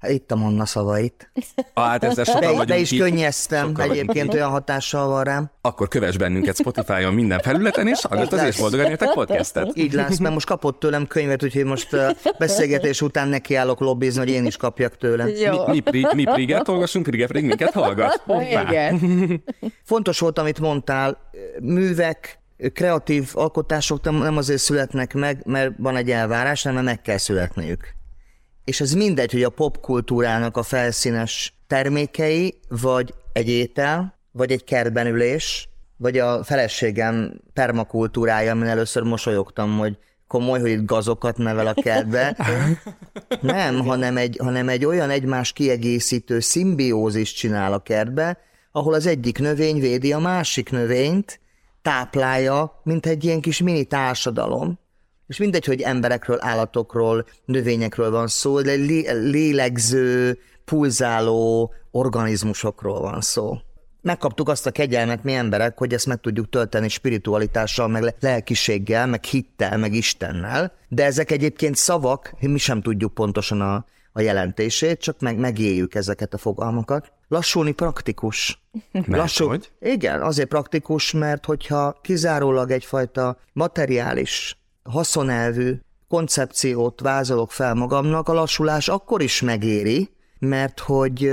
Hát 0.00 0.10
itt 0.10 0.30
a 0.30 0.36
Manna 0.36 0.66
szavait. 0.66 1.30
Ah, 1.74 1.84
hát 1.84 2.04
ezzel 2.04 2.24
sokan 2.24 2.40
de, 2.40 2.46
vagyunk 2.46 2.68
de 2.68 2.78
is 2.78 2.96
könnyeztem, 2.96 3.72
egyébként 3.76 4.34
olyan 4.34 4.50
hatással 4.50 5.08
van 5.08 5.24
rám. 5.24 5.50
Akkor 5.60 5.88
kövess 5.88 6.16
bennünket 6.16 6.56
Spotify-on 6.56 7.14
minden 7.14 7.38
felületen, 7.38 7.86
és 7.86 8.00
hallgass 8.08 8.32
az 8.32 8.42
és 8.42 8.56
boldogan 8.56 8.90
értek 8.90 9.12
podcastet. 9.12 9.76
Így 9.76 9.92
lesz, 9.92 10.18
mert 10.18 10.34
most 10.34 10.46
kapott 10.46 10.78
tőlem 10.78 11.06
könyvet, 11.06 11.42
úgyhogy 11.42 11.64
most 11.64 11.96
beszélgetés 12.38 13.02
után 13.02 13.28
nekiállok 13.28 13.80
lobbizni, 13.80 14.18
hogy 14.18 14.28
én 14.28 14.46
is 14.46 14.56
kapjak 14.56 14.96
tőle. 14.96 15.28
Jó. 15.28 15.66
Mi, 15.66 15.82
mi, 15.90 16.02
mi 16.14 16.24
Priget 16.24 16.68
olvasunk, 16.68 17.06
Priget 17.06 17.26
pedig 17.26 17.44
minket 17.44 17.72
hallgat. 17.72 18.22
Igen. 18.40 19.00
Fontos 19.84 20.18
volt, 20.18 20.38
amit 20.38 20.60
mondtál, 20.60 21.18
művek, 21.60 22.38
kreatív 22.72 23.30
alkotások 23.32 24.02
nem 24.02 24.36
azért 24.36 24.60
születnek 24.60 25.14
meg, 25.14 25.42
mert 25.46 25.72
van 25.78 25.96
egy 25.96 26.10
elvárás, 26.10 26.62
hanem 26.62 26.84
meg 26.84 27.00
kell 27.02 27.16
születniük. 27.16 27.94
És 28.64 28.80
ez 28.80 28.92
mindegy, 28.92 29.32
hogy 29.32 29.42
a 29.42 29.50
popkultúrának 29.50 30.56
a 30.56 30.62
felszínes 30.62 31.54
termékei, 31.66 32.60
vagy 32.68 33.14
egy 33.32 33.48
étel, 33.48 34.18
vagy 34.32 34.52
egy 34.52 34.64
kertben 34.64 35.06
ülés, 35.06 35.68
vagy 35.96 36.18
a 36.18 36.44
feleségem 36.44 37.40
permakultúrája, 37.52 38.50
amin 38.50 38.68
először 38.68 39.02
mosolyogtam, 39.02 39.78
hogy 39.78 39.98
komoly, 40.26 40.60
hogy 40.60 40.70
itt 40.70 40.84
gazokat 40.84 41.36
nevel 41.36 41.66
a 41.66 41.74
kertbe. 41.74 42.36
Nem, 43.40 43.78
hanem 43.78 44.16
egy, 44.16 44.36
hanem 44.42 44.68
egy 44.68 44.84
olyan 44.84 45.10
egymás 45.10 45.52
kiegészítő 45.52 46.40
szimbiózis 46.40 47.32
csinál 47.32 47.72
a 47.72 47.78
kertbe, 47.78 48.38
ahol 48.72 48.94
az 48.94 49.06
egyik 49.06 49.38
növény 49.38 49.80
védi 49.80 50.12
a 50.12 50.18
másik 50.18 50.70
növényt, 50.70 51.39
táplálja, 51.82 52.80
mint 52.82 53.06
egy 53.06 53.24
ilyen 53.24 53.40
kis 53.40 53.62
mini 53.62 53.84
társadalom. 53.84 54.78
És 55.26 55.36
mindegy, 55.36 55.64
hogy 55.64 55.80
emberekről, 55.80 56.38
állatokról, 56.40 57.26
növényekről 57.44 58.10
van 58.10 58.26
szó, 58.26 58.60
de 58.60 58.74
lélegző, 59.12 60.38
pulzáló 60.64 61.72
organizmusokról 61.90 63.00
van 63.00 63.20
szó 63.20 63.58
megkaptuk 64.02 64.48
azt 64.48 64.66
a 64.66 64.70
kegyelmet 64.70 65.24
mi 65.24 65.32
emberek, 65.32 65.78
hogy 65.78 65.92
ezt 65.92 66.06
meg 66.06 66.20
tudjuk 66.20 66.48
tölteni 66.48 66.88
spiritualitással, 66.88 67.88
meg 67.88 68.14
lelkiséggel, 68.20 69.06
meg 69.06 69.24
hittel, 69.24 69.78
meg 69.78 69.92
Istennel, 69.94 70.72
de 70.88 71.04
ezek 71.04 71.30
egyébként 71.30 71.76
szavak, 71.76 72.34
mi 72.40 72.58
sem 72.58 72.82
tudjuk 72.82 73.14
pontosan 73.14 73.60
a, 73.60 73.84
a 74.12 74.20
jelentését, 74.20 75.00
csak 75.00 75.20
meg 75.20 75.38
megéljük 75.38 75.94
ezeket 75.94 76.34
a 76.34 76.38
fogalmakat. 76.38 77.12
Lassulni 77.28 77.72
praktikus. 77.72 78.62
Mert 78.92 79.06
Lassú, 79.06 79.46
hogy? 79.46 79.70
Igen, 79.80 80.22
azért 80.22 80.48
praktikus, 80.48 81.12
mert 81.12 81.44
hogyha 81.44 81.98
kizárólag 82.02 82.70
egyfajta 82.70 83.38
materiális, 83.52 84.58
haszonelvű 84.82 85.80
koncepciót 86.08 87.00
vázolok 87.00 87.52
fel 87.52 87.74
magamnak, 87.74 88.28
a 88.28 88.32
lassulás 88.32 88.88
akkor 88.88 89.22
is 89.22 89.40
megéri, 89.40 90.10
mert 90.38 90.80
hogy 90.80 91.24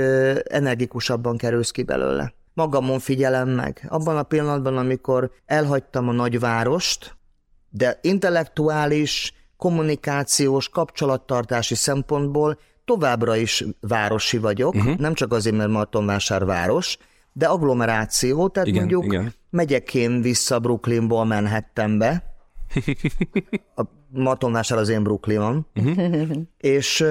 energikusabban 0.44 1.36
kerülsz 1.36 1.70
ki 1.70 1.82
belőle 1.82 2.36
magamon 2.58 2.98
figyelem 2.98 3.48
meg. 3.48 3.86
Abban 3.88 4.16
a 4.16 4.22
pillanatban, 4.22 4.76
amikor 4.76 5.30
elhagytam 5.46 6.08
a 6.08 6.12
nagyvárost, 6.12 7.16
de 7.70 7.98
intellektuális, 8.02 9.32
kommunikációs, 9.58 10.68
kapcsolattartási 10.68 11.74
szempontból 11.74 12.58
továbbra 12.84 13.36
is 13.36 13.64
városi 13.80 14.38
vagyok, 14.38 14.74
uh-huh. 14.74 14.96
nem 14.96 15.14
csak 15.14 15.32
azért, 15.32 15.56
mert 15.56 15.70
Martonvásár 15.70 16.44
város, 16.44 16.98
de 17.32 17.46
agglomeráció, 17.46 18.48
tehát 18.48 18.68
igen, 18.68 18.80
mondjuk 18.80 19.04
igen. 19.04 19.32
megyek 19.50 19.94
én 19.94 20.20
vissza 20.22 20.58
Brooklynból 20.58 21.24
Manhattanbe, 21.24 22.22
a 23.76 23.82
Martonvásár 24.10 24.78
az 24.78 24.88
én 24.88 25.02
Brooklynom, 25.02 25.66
uh-huh. 25.74 26.30
és, 26.76 27.04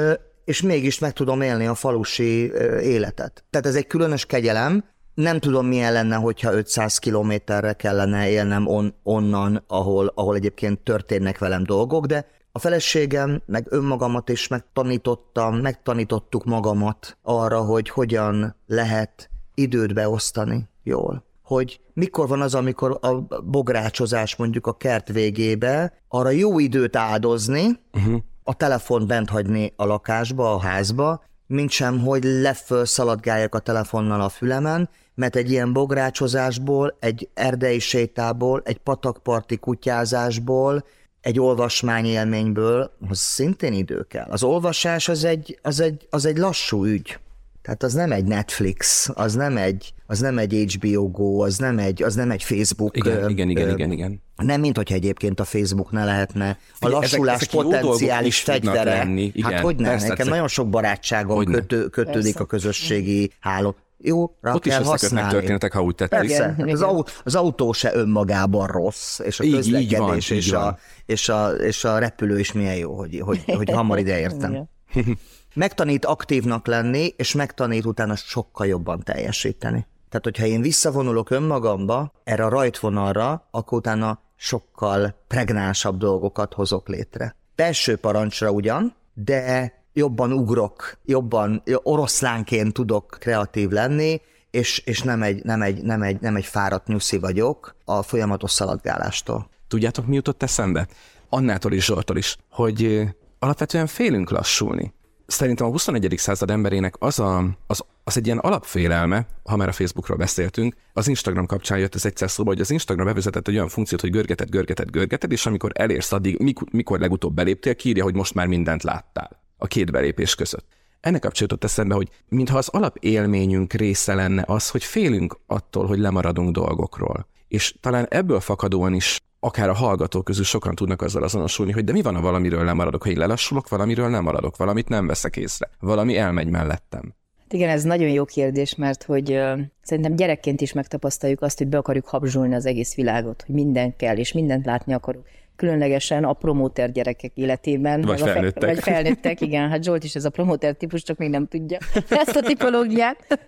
és 0.45 0.61
mégis 0.61 0.99
meg 0.99 1.13
tudom 1.13 1.41
élni 1.41 1.67
a 1.67 1.75
falusi 1.75 2.51
életet. 2.81 3.43
Tehát 3.49 3.67
ez 3.67 3.75
egy 3.75 3.87
különös 3.87 4.25
kegyelem, 4.25 4.83
nem 5.13 5.39
tudom, 5.39 5.65
milyen 5.65 5.93
lenne, 5.93 6.15
hogyha 6.15 6.53
500 6.53 6.97
kilométerre 6.97 7.73
kellene 7.73 8.29
élnem 8.29 8.67
on, 8.67 8.93
onnan, 9.03 9.63
ahol, 9.67 10.11
ahol 10.15 10.35
egyébként 10.35 10.79
történnek 10.79 11.37
velem 11.37 11.63
dolgok, 11.63 12.05
de 12.05 12.25
a 12.57 12.59
feleségem, 12.59 13.41
meg 13.45 13.65
önmagamat 13.69 14.29
is 14.29 14.47
megtanítottam, 14.47 15.55
megtanítottuk 15.55 16.45
magamat 16.45 17.17
arra, 17.23 17.61
hogy 17.61 17.89
hogyan 17.89 18.55
lehet 18.67 19.29
időt 19.53 19.93
beosztani 19.93 20.69
jól. 20.83 21.25
Hogy 21.43 21.79
mikor 21.93 22.27
van 22.27 22.41
az, 22.41 22.55
amikor 22.55 22.97
a 23.01 23.41
bográcsozás 23.41 24.35
mondjuk 24.35 24.67
a 24.67 24.77
kert 24.77 25.07
végébe, 25.11 25.93
arra 26.07 26.29
jó 26.29 26.59
időt 26.59 26.95
áldozni, 26.95 27.79
uh-huh. 27.93 28.21
a 28.43 28.53
telefont 28.53 29.07
bent 29.07 29.29
hagyni 29.29 29.73
a 29.75 29.85
lakásba, 29.85 30.53
a 30.53 30.59
házba, 30.59 31.23
mint 31.47 31.69
sem, 31.69 31.99
hogy 31.99 32.23
leföl 32.23 32.85
szaladgáljak 32.85 33.55
a 33.55 33.59
telefonnal 33.59 34.21
a 34.21 34.29
fülemen, 34.29 34.89
mert 35.15 35.35
egy 35.35 35.51
ilyen 35.51 35.73
bográcsozásból, 35.73 36.97
egy 36.99 37.29
erdei 37.33 37.79
sétából, 37.79 38.61
egy 38.65 38.77
patakparti 38.77 39.57
kutyázásból, 39.57 40.83
egy 41.21 41.39
olvasmányélményből, 41.39 42.91
az 43.09 43.19
szintén 43.19 43.74
idő 43.74 44.05
kell. 44.09 44.27
Az 44.29 44.43
olvasás 44.43 45.09
az 45.09 45.24
egy, 45.24 45.59
az 45.62 45.79
egy, 45.79 46.07
az 46.09 46.25
egy 46.25 46.38
lassú 46.38 46.86
ügy. 46.86 47.19
Tehát 47.62 47.83
az 47.83 47.93
nem 47.93 48.12
egy 48.12 48.24
Netflix, 48.24 49.09
az 49.13 49.33
nem 49.33 49.57
egy, 49.57 49.93
az 50.05 50.19
nem 50.19 50.38
egy 50.38 50.77
HBO 50.79 51.09
Go, 51.09 51.39
az 51.39 51.57
nem 51.57 51.79
egy, 51.79 52.03
az 52.03 52.15
nem 52.15 52.31
egy 52.31 52.43
Facebook. 52.43 52.97
Igen, 52.97 53.24
ö, 53.24 53.29
igen, 53.29 53.50
igen, 53.50 53.69
ö, 53.69 53.71
igen, 53.71 53.91
igen. 53.91 54.21
Nem, 54.36 54.62
mint 54.62 54.75
hogyha 54.75 54.95
egyébként 54.95 55.39
a 55.39 55.43
Facebook 55.43 55.91
ne 55.91 56.05
lehetne 56.05 56.59
a 56.79 56.88
lassulás 56.88 57.41
ezek, 57.41 57.53
ezek 57.53 57.63
potenciális 57.63 58.39
fegyvere. 58.39 58.97
Lenni. 58.97 59.31
Igen, 59.33 59.51
hát 59.51 59.62
hogy 59.62 59.75
nem, 59.75 59.93
nekem 59.95 60.15
persze. 60.15 60.31
nagyon 60.31 60.47
sok 60.47 60.69
barátságom 60.69 61.45
kötő, 61.45 61.88
kötődik 61.88 62.21
persze. 62.21 62.39
a 62.39 62.45
közösségi 62.45 63.31
háló. 63.39 63.75
Jó, 63.97 64.35
rá 64.41 64.53
Ott 64.53 64.61
kell 64.61 64.81
is 64.81 64.87
használni. 64.87 65.31
történetek, 65.31 65.73
ha 65.73 65.81
úgy 65.81 65.95
tették. 65.95 66.19
Persze, 66.19 66.55
igen, 66.57 66.69
az, 66.69 66.81
autó, 66.81 67.11
az 67.23 67.35
autó 67.35 67.71
se 67.71 67.95
önmagában 67.95 68.67
rossz, 68.67 69.19
és 69.19 69.39
a 69.39 69.43
így, 69.43 69.53
közlekedés 69.53 69.91
így 69.91 69.97
van, 69.97 70.15
és, 70.15 70.29
így 70.29 70.53
a, 70.53 70.77
és, 71.05 71.29
a, 71.29 71.49
és 71.49 71.83
a 71.83 71.97
repülő 71.97 72.39
is 72.39 72.51
milyen 72.51 72.75
jó, 72.75 72.97
hogy, 72.97 73.19
hogy, 73.19 73.43
hogy 73.45 73.71
hamar 73.71 73.99
ide 73.99 74.19
értem. 74.19 74.67
megtanít 75.53 76.05
aktívnak 76.05 76.67
lenni, 76.67 77.13
és 77.17 77.33
megtanít 77.33 77.85
utána 77.85 78.15
sokkal 78.15 78.67
jobban 78.67 79.03
teljesíteni. 79.03 79.87
Tehát, 80.09 80.23
hogyha 80.23 80.45
én 80.45 80.61
visszavonulok 80.61 81.29
önmagamba, 81.29 82.11
erre 82.23 82.45
a 82.45 82.49
rajtvonalra, 82.49 83.47
akkor 83.51 83.77
utána 83.77 84.19
sokkal 84.35 85.15
pregnánsabb 85.27 85.97
dolgokat 85.97 86.53
hozok 86.53 86.87
létre. 86.87 87.35
Belső 87.55 87.95
parancsra 87.95 88.51
ugyan, 88.51 88.95
de 89.13 89.73
jobban 89.97 90.31
ugrok, 90.31 90.97
jobban 91.05 91.63
oroszlánként 91.83 92.73
tudok 92.73 93.17
kreatív 93.19 93.69
lenni, 93.69 94.21
és, 94.51 94.81
és 94.85 95.01
nem, 95.01 95.23
egy, 95.23 95.43
nem, 95.43 95.61
egy, 95.61 95.83
nem, 95.83 96.01
egy, 96.01 96.21
nem 96.21 96.35
egy 96.35 96.45
fáradt 96.45 96.87
nyuszi 96.87 97.17
vagyok 97.17 97.75
a 97.85 98.01
folyamatos 98.01 98.51
szaladgálástól. 98.51 99.49
Tudjátok, 99.67 100.05
mi 100.05 100.15
jutott 100.15 100.43
eszembe? 100.43 100.87
Annától 101.29 101.73
is 101.73 101.85
Zsoltól 101.85 102.17
is, 102.17 102.37
hogy 102.49 103.01
alapvetően 103.39 103.87
félünk 103.87 104.29
lassulni 104.29 104.93
szerintem 105.27 105.67
a 105.67 105.69
21. 105.69 106.13
század 106.17 106.51
emberének 106.51 106.95
az, 106.99 107.19
a, 107.19 107.57
az, 107.67 107.83
az 108.03 108.17
egy 108.17 108.25
ilyen 108.25 108.37
alapfélelme, 108.37 109.27
ha 109.43 109.55
már 109.55 109.67
a 109.67 109.71
Facebookról 109.71 110.17
beszéltünk, 110.17 110.75
az 110.93 111.07
Instagram 111.07 111.45
kapcsán 111.45 111.79
jött 111.79 111.95
ez 111.95 112.05
egyszer 112.05 112.29
szóba, 112.29 112.49
hogy 112.49 112.61
az 112.61 112.71
Instagram 112.71 113.05
bevezetett 113.05 113.47
egy 113.47 113.55
olyan 113.55 113.67
funkciót, 113.67 114.01
hogy 114.01 114.11
görgeted, 114.11 114.49
görgeted, 114.49 114.89
görgeted, 114.89 115.31
és 115.31 115.45
amikor 115.45 115.71
elérsz 115.73 116.11
addig, 116.11 116.39
mikor, 116.39 116.67
mikor 116.71 116.99
legutóbb 116.99 117.33
beléptél, 117.33 117.75
kírja, 117.75 118.03
hogy 118.03 118.15
most 118.15 118.33
már 118.33 118.47
mindent 118.47 118.83
láttál 118.83 119.45
a 119.57 119.67
két 119.67 119.91
belépés 119.91 120.35
között. 120.35 120.65
Ennek 120.99 121.21
kapcsolatot 121.21 121.63
eszembe, 121.63 121.95
hogy 121.95 122.09
mintha 122.27 122.57
az 122.57 122.67
alapélményünk 122.67 123.73
része 123.73 124.13
lenne 124.13 124.43
az, 124.47 124.69
hogy 124.69 124.83
félünk 124.83 125.39
attól, 125.47 125.85
hogy 125.85 125.99
lemaradunk 125.99 126.51
dolgokról. 126.51 127.27
És 127.47 127.75
talán 127.79 128.07
ebből 128.09 128.39
fakadóan 128.39 128.93
is 128.93 129.19
akár 129.39 129.69
a 129.69 129.73
hallgatók 129.73 130.23
közül 130.23 130.43
sokan 130.43 130.75
tudnak 130.75 131.01
azzal 131.01 131.23
azonosulni, 131.23 131.71
hogy 131.71 131.83
de 131.83 131.91
mi 131.91 132.01
van, 132.01 132.15
ha 132.15 132.21
valamiről 132.21 132.63
nem 132.63 132.75
maradok, 132.75 133.03
ha 133.03 133.09
én 133.09 133.17
lelassulok, 133.17 133.69
valamiről 133.69 134.09
nem 134.09 134.23
maradok, 134.23 134.57
valamit 134.57 134.89
nem 134.89 135.07
veszek 135.07 135.35
észre, 135.35 135.69
valami 135.79 136.17
elmegy 136.17 136.49
mellettem. 136.49 137.15
Hát 137.39 137.53
igen, 137.53 137.69
ez 137.69 137.83
nagyon 137.83 138.09
jó 138.09 138.25
kérdés, 138.25 138.75
mert 138.75 139.03
hogy 139.03 139.31
uh, 139.31 139.59
szerintem 139.81 140.15
gyerekként 140.15 140.61
is 140.61 140.73
megtapasztaljuk 140.73 141.41
azt, 141.41 141.57
hogy 141.57 141.67
be 141.67 141.77
akarjuk 141.77 142.07
habzsolni 142.07 142.55
az 142.55 142.65
egész 142.65 142.95
világot, 142.95 143.43
hogy 143.45 143.55
minden 143.55 143.95
kell, 143.95 144.17
és 144.17 144.33
mindent 144.33 144.65
látni 144.65 144.93
akarunk 144.93 145.25
különlegesen 145.57 146.23
a 146.23 146.33
promóter 146.33 146.91
gyerekek 146.91 147.31
életében. 147.35 148.01
Vagy 148.01 148.21
felnőttek. 148.21 148.63
Fe, 148.63 148.67
vagy 148.67 148.83
felnőttek, 148.83 149.41
igen. 149.41 149.69
Hát 149.69 149.83
Zsolt 149.83 150.03
is 150.03 150.15
ez 150.15 150.25
a 150.25 150.29
promóter 150.29 150.73
típus, 150.73 151.03
csak 151.03 151.17
még 151.17 151.29
nem 151.29 151.47
tudja 151.47 151.77
ezt 152.09 152.35
a 152.35 152.41
tipológiát. 152.41 153.39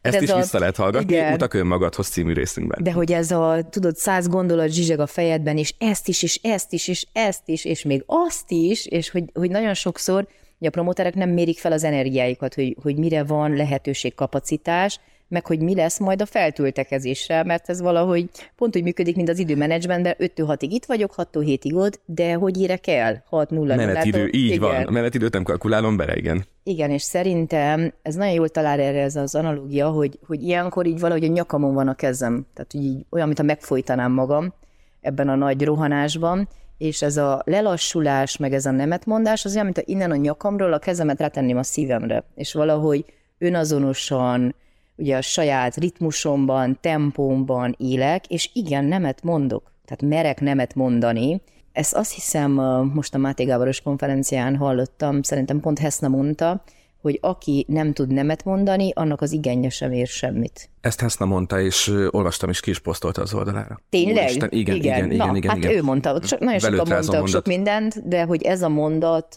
Ezt 0.00 0.16
ez 0.16 0.22
is 0.22 0.30
a, 0.30 0.36
vissza 0.36 0.58
lehet 0.58 0.76
hallgatni, 0.76 1.12
igen. 1.12 1.32
Utak 1.32 1.54
önmagadhoz 1.54 2.08
című 2.08 2.32
részünkben. 2.32 2.82
De 2.82 2.92
hogy 2.92 3.12
ez 3.12 3.30
a, 3.30 3.58
tudod, 3.70 3.96
száz 3.96 4.28
gondolat 4.28 4.70
zsizseg 4.70 5.00
a 5.00 5.06
fejedben, 5.06 5.58
és 5.58 5.74
ezt 5.78 6.08
is, 6.08 6.22
és 6.22 6.40
ezt 6.42 6.72
is, 6.72 6.88
és 6.88 7.06
ezt 7.12 7.48
is, 7.48 7.64
és 7.64 7.82
még 7.82 8.02
azt 8.06 8.50
is, 8.50 8.86
és 8.86 9.10
hogy, 9.10 9.24
hogy 9.34 9.50
nagyon 9.50 9.74
sokszor 9.74 10.26
hogy 10.58 10.66
a 10.66 10.70
promóterek 10.70 11.14
nem 11.14 11.30
mérik 11.30 11.58
fel 11.58 11.72
az 11.72 11.84
energiáikat, 11.84 12.54
hogy, 12.54 12.76
hogy 12.82 12.96
mire 12.96 13.24
van 13.24 13.54
lehetőség, 13.54 14.14
kapacitás, 14.14 15.00
meg 15.28 15.46
hogy 15.46 15.60
mi 15.60 15.74
lesz 15.74 15.98
majd 15.98 16.20
a 16.20 16.26
feltöltekezéssel, 16.26 17.44
mert 17.44 17.68
ez 17.68 17.80
valahogy 17.80 18.28
pont 18.56 18.76
úgy 18.76 18.82
működik, 18.82 19.16
mint 19.16 19.28
az 19.28 19.38
időmenedzsmentben, 19.38 20.14
5 20.18 20.32
6-ig 20.36 20.66
itt 20.68 20.84
vagyok, 20.84 21.12
6 21.12 21.28
7-ig 21.32 21.74
ott, 21.74 22.00
de 22.04 22.34
hogy 22.34 22.60
érek 22.60 22.86
el? 22.86 23.24
6 23.28 23.50
0 23.50 23.76
Menetidő, 23.76 24.28
így 24.32 24.50
igen. 24.50 24.60
van. 24.60 24.82
A 24.82 24.90
menetidőt 24.90 25.32
nem 25.32 25.42
kalkulálom 25.42 25.96
bele, 25.96 26.16
igen. 26.16 26.44
Igen, 26.62 26.90
és 26.90 27.02
szerintem 27.02 27.92
ez 28.02 28.14
nagyon 28.14 28.34
jól 28.34 28.48
talál 28.48 28.80
erre 28.80 29.00
ez 29.00 29.16
az 29.16 29.34
analógia, 29.34 29.88
hogy, 29.88 30.18
hogy 30.26 30.42
ilyenkor 30.42 30.86
így 30.86 31.00
valahogy 31.00 31.24
a 31.24 31.32
nyakamon 31.32 31.74
van 31.74 31.88
a 31.88 31.94
kezem. 31.94 32.46
Tehát, 32.54 32.74
így 32.74 33.04
olyan, 33.10 33.26
mintha 33.26 33.44
megfojtanám 33.44 34.12
magam 34.12 34.54
ebben 35.00 35.28
a 35.28 35.34
nagy 35.34 35.64
rohanásban, 35.64 36.48
és 36.78 37.02
ez 37.02 37.16
a 37.16 37.42
lelassulás, 37.44 38.36
meg 38.36 38.52
ez 38.52 38.66
a 38.66 38.70
nemetmondás, 38.70 39.44
az 39.44 39.52
olyan, 39.52 39.64
mint 39.64 39.82
innen 39.84 40.10
a 40.10 40.16
nyakamról 40.16 40.72
a 40.72 40.78
kezemet 40.78 41.20
rátenném 41.20 41.56
a 41.56 41.62
szívemre, 41.62 42.24
és 42.34 42.52
valahogy 42.52 43.04
önazonosan, 43.38 44.54
ugye 44.96 45.16
a 45.16 45.20
saját 45.20 45.76
ritmusomban, 45.76 46.78
tempómban 46.80 47.74
élek, 47.78 48.26
és 48.26 48.50
igen, 48.52 48.84
nemet 48.84 49.22
mondok. 49.22 49.72
Tehát 49.84 50.14
merek 50.14 50.40
nemet 50.40 50.74
mondani. 50.74 51.42
Ezt 51.72 51.94
azt 51.94 52.12
hiszem 52.12 52.50
most 52.94 53.14
a 53.14 53.18
Máté 53.18 53.44
Gáboros 53.44 53.80
konferencián 53.80 54.56
hallottam, 54.56 55.22
szerintem 55.22 55.60
pont 55.60 55.78
Heszna 55.78 56.08
mondta, 56.08 56.62
hogy 57.04 57.18
aki 57.22 57.64
nem 57.68 57.92
tud 57.92 58.12
nemet 58.12 58.44
mondani, 58.44 58.90
annak 58.94 59.20
az 59.20 59.32
igénye 59.32 59.68
sem 59.68 59.92
ér 59.92 60.06
semmit. 60.06 60.70
Ezt 60.80 61.00
Heszna 61.00 61.26
mondta, 61.26 61.60
és 61.60 61.92
olvastam, 62.10 62.50
és 62.50 62.60
ki 62.60 62.70
is 62.70 62.78
posztolta 62.78 63.22
az 63.22 63.34
oldalára. 63.34 63.80
Tényleg? 63.88 64.24
Úristen, 64.24 64.48
igen, 64.52 64.76
igen, 64.76 64.96
igen, 64.96 65.12
igen, 65.12 65.26
Na, 65.26 65.36
igen, 65.36 65.50
hát 65.50 65.58
igen. 65.58 65.70
ő 65.70 65.82
mondta, 65.82 66.20
csak 66.20 66.38
nagyon 66.40 66.58
sokan 66.58 66.86
mondtak 66.88 67.28
sok 67.28 67.46
mindent, 67.46 68.08
de 68.08 68.22
hogy 68.22 68.42
ez 68.42 68.62
a 68.62 68.68
mondat 68.68 69.34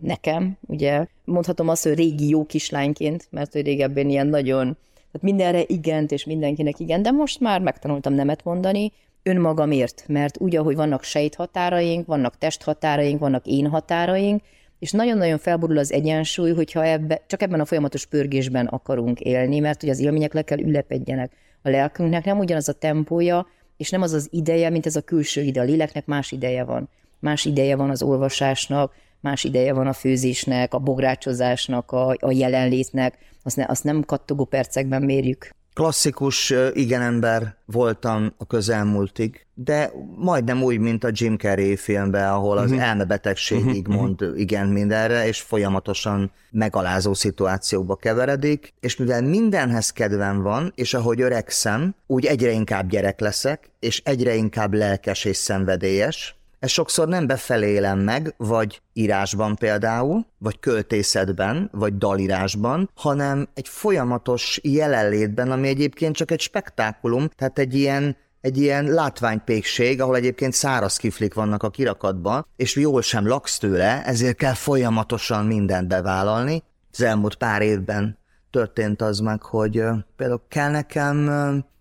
nekem, 0.00 0.56
ugye, 0.66 1.06
mondhatom 1.24 1.68
azt, 1.68 1.82
hogy 1.82 1.94
régi 1.94 2.28
jó 2.28 2.46
kislányként, 2.46 3.26
mert 3.30 3.52
hogy 3.52 3.62
régebben 3.62 4.08
ilyen 4.08 4.26
nagyon, 4.26 4.76
tehát 4.94 5.22
mindenre 5.22 5.62
igent, 5.66 6.12
és 6.12 6.24
mindenkinek 6.24 6.78
igen, 6.78 7.02
de 7.02 7.10
most 7.10 7.40
már 7.40 7.60
megtanultam 7.60 8.12
nemet 8.12 8.44
mondani, 8.44 8.92
önmagamért, 9.22 10.04
mert 10.08 10.40
úgy, 10.40 10.56
ahogy 10.56 10.76
vannak 10.76 11.02
sejthatáraink, 11.02 12.06
vannak 12.06 12.38
testhatáraink, 12.38 13.20
vannak 13.20 13.46
én 13.46 13.66
határaink, 13.66 14.42
és 14.82 14.90
nagyon-nagyon 14.90 15.38
felborul 15.38 15.78
az 15.78 15.92
egyensúly, 15.92 16.52
hogyha 16.52 16.84
ebbe, 16.84 17.22
csak 17.26 17.42
ebben 17.42 17.60
a 17.60 17.64
folyamatos 17.64 18.06
pörgésben 18.06 18.66
akarunk 18.66 19.20
élni, 19.20 19.58
mert 19.58 19.80
hogy 19.80 19.90
az 19.90 19.98
élmények 19.98 20.32
le 20.32 20.42
kell 20.42 20.58
ülepedjenek. 20.58 21.32
A 21.62 21.68
lelkünknek 21.68 22.24
nem 22.24 22.38
ugyanaz 22.38 22.68
a 22.68 22.72
tempója, 22.72 23.46
és 23.76 23.90
nem 23.90 24.02
az 24.02 24.12
az 24.12 24.28
ideje, 24.30 24.70
mint 24.70 24.86
ez 24.86 24.96
a 24.96 25.00
külső 25.00 25.42
ide. 25.42 25.60
A 25.60 25.64
léleknek 25.64 26.06
más 26.06 26.32
ideje 26.32 26.64
van. 26.64 26.88
Más 27.18 27.44
ideje 27.44 27.76
van 27.76 27.90
az 27.90 28.02
olvasásnak, 28.02 28.94
más 29.20 29.44
ideje 29.44 29.72
van 29.72 29.86
a 29.86 29.92
főzésnek, 29.92 30.74
a 30.74 30.78
bográcsozásnak, 30.78 31.92
a, 31.92 32.16
a 32.18 32.32
jelenlétnek, 32.32 33.18
azt, 33.42 33.56
ne, 33.56 33.64
azt 33.68 33.84
nem 33.84 34.02
kattogó 34.02 34.44
percekben 34.44 35.02
mérjük 35.02 35.50
klasszikus 35.74 36.54
igen 36.72 37.02
ember 37.02 37.56
voltam 37.66 38.34
a 38.36 38.46
közelmúltig, 38.46 39.46
de 39.54 39.92
majdnem 40.16 40.62
úgy, 40.62 40.78
mint 40.78 41.04
a 41.04 41.10
Jim 41.12 41.36
Carrey 41.36 41.76
filmben, 41.76 42.28
ahol 42.28 42.58
az 42.58 42.70
uh-huh. 42.70 42.88
elmebetegségig 42.88 43.88
uh-huh. 43.88 44.02
mond 44.02 44.24
igen 44.36 44.68
mindenre, 44.68 45.26
és 45.26 45.40
folyamatosan 45.40 46.32
megalázó 46.50 47.14
szituációkba 47.14 47.96
keveredik, 47.96 48.74
és 48.80 48.96
mivel 48.96 49.22
mindenhez 49.22 49.90
kedvem 49.90 50.42
van, 50.42 50.72
és 50.74 50.94
ahogy 50.94 51.20
öregszem, 51.20 51.94
úgy 52.06 52.24
egyre 52.24 52.50
inkább 52.50 52.88
gyerek 52.88 53.20
leszek, 53.20 53.70
és 53.80 54.02
egyre 54.04 54.34
inkább 54.34 54.74
lelkes 54.74 55.24
és 55.24 55.36
szenvedélyes, 55.36 56.36
ezt 56.62 56.72
sokszor 56.72 57.08
nem 57.08 57.26
befelé 57.26 57.70
élem 57.70 57.98
meg, 57.98 58.34
vagy 58.36 58.80
írásban 58.92 59.56
például, 59.56 60.26
vagy 60.38 60.58
költészetben, 60.58 61.68
vagy 61.72 61.98
dalírásban, 61.98 62.90
hanem 62.94 63.48
egy 63.54 63.68
folyamatos 63.68 64.60
jelenlétben, 64.62 65.50
ami 65.50 65.68
egyébként 65.68 66.16
csak 66.16 66.30
egy 66.30 66.40
spektákulum, 66.40 67.28
tehát 67.36 67.58
egy 67.58 67.74
ilyen 67.74 68.16
egy 68.40 68.58
ilyen 68.58 68.84
látványpékség, 68.84 70.00
ahol 70.00 70.16
egyébként 70.16 70.52
száraz 70.52 70.96
kiflik 70.96 71.34
vannak 71.34 71.62
a 71.62 71.70
kirakatban, 71.70 72.46
és 72.56 72.76
jól 72.76 73.02
sem 73.02 73.26
laksz 73.26 73.58
tőle, 73.58 74.04
ezért 74.04 74.36
kell 74.36 74.54
folyamatosan 74.54 75.46
mindent 75.46 75.88
bevállalni. 75.88 76.62
Az 76.92 77.02
elmúlt 77.02 77.34
pár 77.34 77.62
évben 77.62 78.18
történt 78.50 79.02
az 79.02 79.18
meg, 79.18 79.42
hogy 79.42 79.82
például 80.16 80.42
kell 80.48 80.70
nekem, 80.70 81.30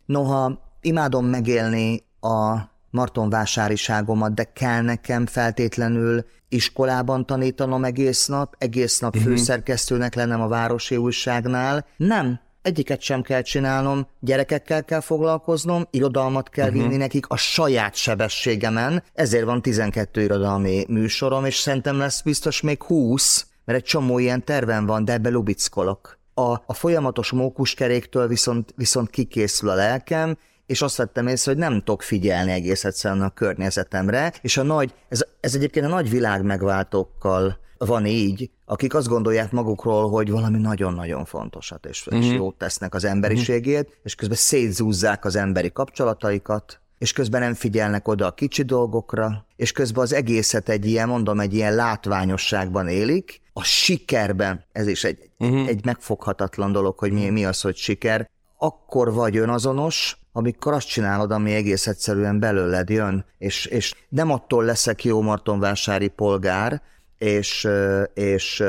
noha 0.06 0.62
imádom 0.82 1.26
megélni 1.26 2.04
a 2.20 2.71
martonvásáriságomat, 2.92 4.34
de 4.34 4.44
kell 4.44 4.82
nekem 4.82 5.26
feltétlenül 5.26 6.26
iskolában 6.50 7.26
tanítanom 7.26 7.84
egész 7.84 8.26
nap, 8.28 8.56
egész 8.58 9.00
nap 9.00 9.16
uh-huh. 9.16 9.32
főszerkesztőnek 9.32 10.16
lennem 10.16 10.42
a 10.42 10.48
Városi 10.48 10.98
Újságnál. 10.98 11.86
Nem, 11.98 12.40
egyiket 12.62 13.02
sem 13.02 13.22
kell 13.22 13.42
csinálnom, 13.42 14.08
gyerekekkel 14.20 14.86
kell 14.86 15.00
foglalkoznom, 15.00 15.88
irodalmat 15.92 16.50
kell 16.50 16.68
uh-huh. 16.68 16.82
vinni 16.82 16.98
nekik 16.98 17.28
a 17.28 17.38
saját 17.38 17.96
sebességemen, 17.96 19.04
ezért 19.14 19.46
van 19.46 19.62
12 19.62 20.22
irodalmi 20.22 20.86
műsorom, 20.88 21.46
és 21.46 21.56
szerintem 21.56 21.98
lesz 21.98 22.22
biztos 22.22 22.62
még 22.62 22.84
20, 22.84 23.48
mert 23.66 23.80
egy 23.80 23.86
csomó 23.86 24.20
ilyen 24.20 24.44
terven 24.44 24.86
van, 24.86 25.06
de 25.06 25.14
ebbe 25.14 25.30
lubickolok. 25.30 26.20
A, 26.34 26.52
a 26.52 26.74
folyamatos 26.74 27.32
mókuskeréktől 27.32 28.28
viszont, 28.28 28.74
viszont 28.76 29.10
kikészül 29.10 29.70
a 29.70 29.76
lelkem, 29.76 30.38
és 30.72 30.82
azt 30.82 30.98
vettem 30.98 31.28
észre, 31.28 31.52
hogy 31.52 31.60
nem 31.60 31.78
tudok 31.78 32.02
figyelni 32.02 32.52
egész 32.52 32.84
egyszerűen 32.84 33.22
a 33.22 33.30
környezetemre, 33.30 34.34
és 34.42 34.58
a 34.58 34.64
nagy, 34.64 34.94
ez, 35.10 35.26
ez 35.40 35.56
egyébként 35.56 35.86
a 35.86 35.90
nagy 35.90 36.10
világ 36.10 36.44
megváltókkal 36.44 37.58
van 37.78 38.06
így, 38.06 38.50
akik 38.66 38.94
azt 38.94 39.08
gondolják 39.08 39.52
magukról, 39.52 40.10
hogy 40.10 40.32
valami 40.32 40.58
nagyon-nagyon 40.58 41.26
fontosat 41.26 41.86
és, 41.86 42.08
és 42.10 42.26
mhm. 42.26 42.36
jót 42.36 42.58
tesznek 42.58 42.94
az 42.96 43.06
emberiségét, 43.06 43.82
uh-huh. 43.82 44.00
és 44.04 44.16
közben 44.16 44.38
szétzúzzák 44.38 45.26
az 45.26 45.36
emberi 45.36 45.72
kapcsolataikat, 45.72 46.80
és 46.98 47.14
közben 47.14 47.42
nem 47.42 47.54
figyelnek 47.54 48.08
oda 48.08 48.26
a 48.26 48.34
kicsi 48.34 48.64
dolgokra, 48.64 49.46
és 49.56 49.72
közben 49.72 50.04
az 50.04 50.14
egészet 50.14 50.70
egy 50.70 50.86
ilyen, 50.86 51.08
mondom, 51.08 51.40
egy 51.40 51.54
ilyen 51.54 51.76
látványosságban 51.76 52.88
élik, 52.88 53.42
a 53.54 53.64
sikerben, 53.64 54.66
ez 54.72 54.88
is 54.88 55.04
egy, 55.04 55.30
uh-huh. 55.38 55.68
egy 55.68 55.86
megfoghatatlan 55.86 56.72
dolog, 56.72 57.00
hogy 57.00 57.12
mi, 57.12 57.30
mi 57.30 57.46
az, 57.46 57.62
hogy 57.62 57.76
siker, 57.76 58.30
akkor 58.58 59.14
vagy 59.14 59.38
önazonos, 59.38 60.21
amikor 60.32 60.74
azt 60.74 60.88
csinálod, 60.88 61.32
ami 61.32 61.54
egész 61.54 61.88
egyszerűen 61.88 62.40
belőled 62.40 62.90
jön, 62.90 63.26
és, 63.38 63.66
és 63.66 63.94
nem 64.10 64.32
attól 64.32 64.64
leszek 64.64 65.04
jó 65.04 65.22
martonvásári 65.22 66.08
polgár, 66.08 66.82
és, 67.18 67.68
és 68.14 68.64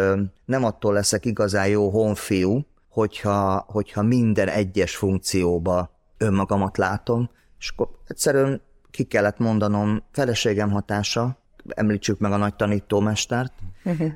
nem 0.44 0.64
attól 0.64 0.92
leszek 0.92 1.24
igazán 1.24 1.68
jó 1.68 1.90
honfiú, 1.90 2.66
hogyha, 2.88 3.64
hogyha 3.68 4.02
minden 4.02 4.48
egyes 4.48 4.96
funkcióba 4.96 5.90
önmagamat 6.18 6.76
látom, 6.76 7.30
és 7.58 7.70
akkor 7.70 7.88
egyszerűen 8.06 8.62
ki 8.90 9.04
kellett 9.04 9.38
mondanom 9.38 10.02
feleségem 10.12 10.70
hatása, 10.70 11.36
említsük 11.68 12.18
meg 12.18 12.32
a 12.32 12.36
nagy 12.36 12.54
tanítómestert, 12.54 13.52
uh-huh. 13.84 14.12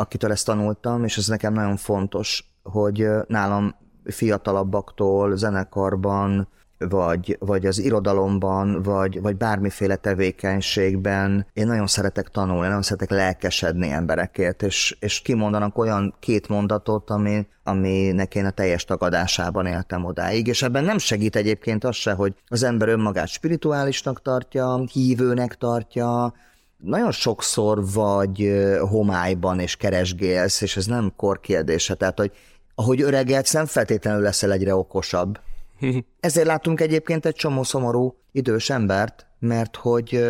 akitől 0.00 0.30
ezt 0.30 0.46
tanultam, 0.46 1.04
és 1.04 1.16
ez 1.16 1.26
nekem 1.26 1.52
nagyon 1.52 1.76
fontos, 1.76 2.44
hogy 2.62 3.08
nálam 3.26 3.74
fiatalabbaktól 4.04 5.36
zenekarban, 5.36 6.48
vagy, 6.78 7.36
vagy 7.40 7.66
az 7.66 7.78
irodalomban, 7.78 8.82
vagy, 8.82 9.20
vagy 9.20 9.36
bármiféle 9.36 9.96
tevékenységben. 9.96 11.46
Én 11.52 11.66
nagyon 11.66 11.86
szeretek 11.86 12.28
tanulni, 12.28 12.66
nagyon 12.66 12.82
szeretek 12.82 13.10
lelkesedni 13.10 13.90
emberekért, 13.90 14.62
és, 14.62 14.96
és 15.00 15.22
kimondanak 15.22 15.78
olyan 15.78 16.14
két 16.20 16.48
mondatot, 16.48 17.10
ami, 17.10 17.46
aminek 17.64 18.34
én 18.34 18.44
a 18.44 18.50
teljes 18.50 18.84
tagadásában 18.84 19.66
éltem 19.66 20.04
odáig, 20.04 20.46
és 20.46 20.62
ebben 20.62 20.84
nem 20.84 20.98
segít 20.98 21.36
egyébként 21.36 21.84
az 21.84 21.96
se, 21.96 22.12
hogy 22.12 22.34
az 22.48 22.62
ember 22.62 22.88
önmagát 22.88 23.28
spirituálisnak 23.28 24.22
tartja, 24.22 24.84
hívőnek 24.92 25.54
tartja, 25.54 26.34
nagyon 26.76 27.12
sokszor 27.12 27.92
vagy 27.92 28.62
homályban 28.90 29.60
és 29.60 29.76
keresgélsz, 29.76 30.60
és 30.60 30.76
ez 30.76 30.86
nem 30.86 31.12
korkérdése, 31.16 31.94
tehát 31.94 32.18
hogy 32.18 32.32
ahogy 32.74 33.02
öregedsz, 33.02 33.52
nem 33.52 33.66
feltétlenül 33.66 34.22
leszel 34.22 34.52
egyre 34.52 34.74
okosabb, 34.74 35.38
Ezért 36.20 36.46
látunk 36.46 36.80
egyébként 36.80 37.26
egy 37.26 37.34
csomó 37.34 37.62
szomorú 37.62 38.16
idős 38.32 38.70
embert, 38.70 39.26
mert 39.38 39.76
hogy 39.76 40.28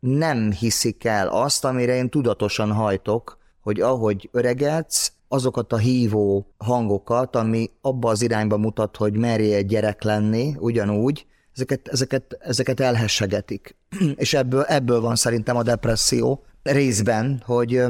nem 0.00 0.52
hiszik 0.52 1.04
el 1.04 1.28
azt, 1.28 1.64
amire 1.64 1.94
én 1.94 2.08
tudatosan 2.08 2.72
hajtok, 2.72 3.38
hogy 3.60 3.80
ahogy 3.80 4.28
öregedsz, 4.32 5.12
azokat 5.28 5.72
a 5.72 5.76
hívó 5.76 6.46
hangokat, 6.56 7.36
ami 7.36 7.70
abba 7.80 8.08
az 8.10 8.22
irányba 8.22 8.56
mutat, 8.56 8.96
hogy 8.96 9.16
merje 9.16 9.56
egy 9.56 9.66
gyerek 9.66 10.02
lenni, 10.02 10.54
ugyanúgy, 10.58 11.26
ezeket, 11.54 11.88
ezeket, 11.88 12.36
ezeket 12.40 12.80
elhessegetik. 12.80 13.76
És 14.16 14.34
ebből, 14.34 14.62
ebből 14.62 15.00
van 15.00 15.16
szerintem 15.16 15.56
a 15.56 15.62
depresszió 15.62 16.44
részben, 16.62 17.42
hogy, 17.46 17.82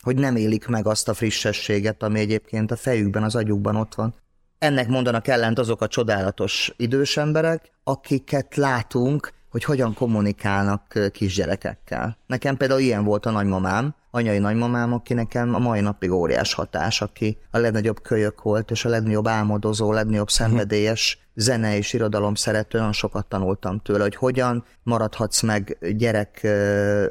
hogy 0.00 0.16
nem 0.16 0.36
élik 0.36 0.66
meg 0.66 0.86
azt 0.86 1.08
a 1.08 1.14
frissességet, 1.14 2.02
ami 2.02 2.20
egyébként 2.20 2.70
a 2.70 2.76
fejükben, 2.76 3.22
az 3.22 3.34
agyukban 3.34 3.76
ott 3.76 3.94
van. 3.94 4.14
Ennek 4.62 4.88
mondanak 4.88 5.28
ellent 5.28 5.58
azok 5.58 5.80
a 5.82 5.86
csodálatos 5.86 6.72
idős 6.76 7.16
emberek, 7.16 7.70
akiket 7.84 8.56
látunk, 8.56 9.32
hogy 9.50 9.64
hogyan 9.64 9.94
kommunikálnak 9.94 11.10
kisgyerekekkel. 11.12 12.16
Nekem 12.26 12.56
például 12.56 12.80
ilyen 12.80 13.04
volt 13.04 13.26
a 13.26 13.30
nagymamám, 13.30 13.94
anyai 14.10 14.38
nagymamám, 14.38 14.92
aki 14.92 15.14
nekem 15.14 15.54
a 15.54 15.58
mai 15.58 15.80
napig 15.80 16.10
óriás 16.10 16.54
hatás, 16.54 17.00
aki 17.00 17.38
a 17.50 17.58
legnagyobb 17.58 18.02
kölyök 18.02 18.42
volt, 18.42 18.70
és 18.70 18.84
a 18.84 18.88
legnagyobb 18.88 19.26
álmodozó, 19.26 19.90
a 19.90 19.94
legnagyobb 19.94 20.30
mhm. 20.32 20.34
szenvedélyes 20.34 21.21
zene 21.34 21.76
és 21.76 21.92
irodalom 21.92 22.34
szerető, 22.34 22.78
nagyon 22.78 22.92
sokat 22.92 23.26
tanultam 23.26 23.80
tőle, 23.80 24.02
hogy 24.02 24.16
hogyan 24.16 24.64
maradhatsz 24.82 25.42
meg 25.42 25.78
gyerek 25.96 26.46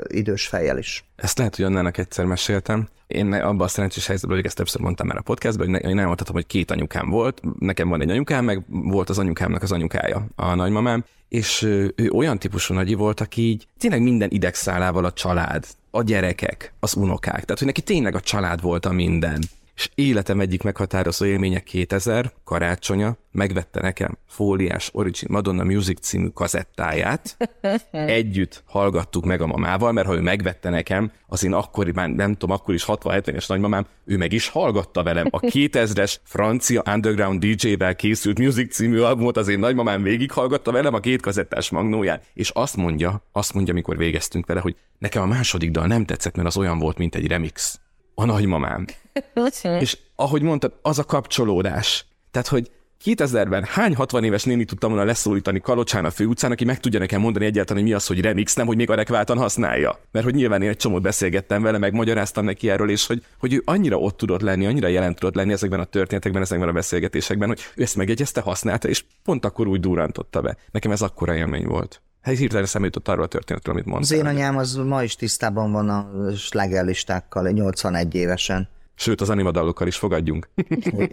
idős 0.07 0.47
fejjel 0.47 0.77
is. 0.77 1.05
Ezt 1.15 1.37
lehet, 1.37 1.55
hogy 1.55 1.65
Annának 1.65 1.97
egyszer 1.97 2.25
meséltem. 2.25 2.87
Én 3.07 3.33
abban 3.33 3.61
a 3.61 3.67
szerencsés 3.67 4.07
helyzetben, 4.07 4.37
hogy 4.37 4.45
ezt 4.45 4.55
többször 4.55 4.81
mondtam 4.81 5.07
már 5.07 5.17
a 5.17 5.21
podcastban, 5.21 5.67
hogy 5.69 5.83
én 5.83 5.99
elmondhatom, 5.99 6.35
hogy 6.35 6.45
két 6.45 6.71
anyukám 6.71 7.09
volt. 7.09 7.41
Nekem 7.59 7.89
van 7.89 8.01
egy 8.01 8.09
anyukám, 8.09 8.45
meg 8.45 8.63
volt 8.67 9.09
az 9.09 9.19
anyukámnak 9.19 9.61
az 9.61 9.71
anyukája, 9.71 10.27
a 10.35 10.55
nagymamám, 10.55 11.05
és 11.29 11.61
ő 11.61 12.09
olyan 12.13 12.39
típusú 12.39 12.73
nagyi 12.73 12.93
volt, 12.93 13.19
aki 13.19 13.41
így 13.41 13.67
tényleg 13.79 14.01
minden 14.01 14.29
idegszálával 14.31 15.05
a 15.05 15.13
család, 15.13 15.65
a 15.91 16.03
gyerekek, 16.03 16.73
az 16.79 16.95
unokák. 16.95 17.43
Tehát, 17.43 17.57
hogy 17.57 17.67
neki 17.67 17.81
tényleg 17.81 18.15
a 18.15 18.19
család 18.19 18.61
volt 18.61 18.85
a 18.85 18.91
minden. 18.91 19.41
És 19.75 19.89
életem 19.95 20.39
egyik 20.39 20.63
meghatározó 20.63 21.25
élménye 21.25 21.59
2000, 21.59 22.31
karácsonya, 22.43 23.17
megvette 23.31 23.81
nekem 23.81 24.17
fóliás 24.27 24.89
Origin 24.93 25.27
Madonna 25.31 25.63
Music 25.63 25.99
című 25.99 26.27
kazettáját. 26.27 27.37
Együtt 27.91 28.63
hallgattuk 28.65 29.25
meg 29.25 29.41
a 29.41 29.47
mamával, 29.47 29.91
mert 29.91 30.07
ha 30.07 30.15
ő 30.15 30.19
megvette 30.19 30.69
nekem, 30.69 31.11
az 31.27 31.43
én 31.43 31.53
akkori, 31.53 31.91
már 31.91 32.09
nem 32.09 32.33
tudom, 32.33 32.55
akkor 32.55 32.73
is 32.73 32.83
60-70-es 32.87 33.47
nagymamám, 33.47 33.85
ő 34.05 34.17
meg 34.17 34.31
is 34.31 34.47
hallgatta 34.47 35.03
velem 35.03 35.27
a 35.29 35.39
2000-es 35.39 36.15
francia 36.23 36.83
underground 36.93 37.45
DJ-vel 37.45 37.95
készült 37.95 38.39
Music 38.39 38.75
című 38.75 38.99
albumot, 38.99 39.37
az 39.37 39.47
én 39.47 39.59
nagymamám 39.59 40.03
végighallgatta 40.03 40.71
velem 40.71 40.93
a 40.93 40.99
két 40.99 41.21
kazettás 41.21 41.69
magnóján, 41.69 42.21
és 42.33 42.49
azt 42.49 42.75
mondja, 42.75 43.23
azt 43.31 43.53
mondja, 43.53 43.73
amikor 43.73 43.97
végeztünk 43.97 44.45
vele, 44.45 44.59
hogy 44.59 44.75
nekem 44.97 45.21
a 45.21 45.25
második 45.25 45.71
dal 45.71 45.87
nem 45.87 46.05
tetszett, 46.05 46.35
mert 46.35 46.47
az 46.47 46.57
olyan 46.57 46.79
volt, 46.79 46.97
mint 46.97 47.15
egy 47.15 47.27
remix. 47.27 47.79
A 48.21 48.25
nagymamám. 48.25 48.85
és 49.79 49.97
ahogy 50.15 50.41
mondtad, 50.41 50.73
az 50.81 50.99
a 50.99 51.03
kapcsolódás. 51.03 52.05
Tehát, 52.31 52.47
hogy 52.47 52.71
2000-ben 53.05 53.63
hány 53.63 53.95
60 53.95 54.23
éves 54.23 54.43
néni 54.43 54.65
tudtam 54.65 54.89
volna 54.89 55.05
leszólítani 55.05 55.59
Kalocsán 55.59 56.05
a 56.05 56.11
főutcán, 56.11 56.51
aki 56.51 56.65
meg 56.65 56.79
tudja 56.79 56.99
nekem 56.99 57.21
mondani 57.21 57.45
egyáltalán, 57.45 57.81
hogy 57.81 57.91
mi 57.91 57.97
az, 57.97 58.07
hogy 58.07 58.21
remix, 58.21 58.55
nem, 58.55 58.65
hogy 58.65 58.75
még 58.75 58.89
adekváltan 58.89 59.37
használja. 59.37 59.99
Mert 60.11 60.25
hogy 60.25 60.35
nyilván 60.35 60.61
én 60.61 60.69
egy 60.69 60.77
csomót 60.77 61.01
beszélgettem 61.01 61.61
vele, 61.61 61.77
meg 61.77 61.93
magyaráztam 61.93 62.45
neki 62.45 62.69
erről, 62.69 62.89
és 62.89 63.07
hogy, 63.07 63.25
hogy 63.39 63.53
ő 63.53 63.61
annyira 63.65 63.97
ott 63.97 64.17
tudott 64.17 64.41
lenni, 64.41 64.65
annyira 64.65 64.87
jelen 64.87 65.15
tudott 65.15 65.35
lenni 65.35 65.51
ezekben 65.51 65.79
a 65.79 65.83
történetekben, 65.83 66.41
ezekben 66.41 66.69
a 66.69 66.71
beszélgetésekben, 66.71 67.47
hogy 67.47 67.61
ő 67.75 67.81
ezt 67.81 67.95
megjegyezte, 67.95 68.41
használta, 68.41 68.87
és 68.87 69.03
pont 69.23 69.45
akkor 69.45 69.67
úgy 69.67 69.79
durantotta 69.79 70.41
be. 70.41 70.57
Nekem 70.71 70.91
ez 70.91 71.01
akkora 71.01 71.35
élmény 71.35 71.65
volt. 71.65 72.01
Hát 72.21 72.37
hirtelen 72.37 72.63
eszembe 72.63 72.87
jutott 72.87 73.07
arról 73.07 73.23
a 73.23 73.27
történetről, 73.27 73.73
amit 73.73 73.85
mondtál. 73.85 74.19
Az 74.19 74.25
én 74.25 74.29
anyám 74.35 74.57
az 74.57 74.75
ma 74.75 75.03
is 75.03 75.15
tisztában 75.15 75.71
van 75.71 75.89
a 75.89 76.31
slágerlistákkal, 76.35 77.49
81 77.49 78.15
évesen. 78.15 78.69
Sőt, 78.95 79.21
az 79.21 79.29
animadalokkal 79.29 79.87
is 79.87 79.95
fogadjunk. 79.97 80.49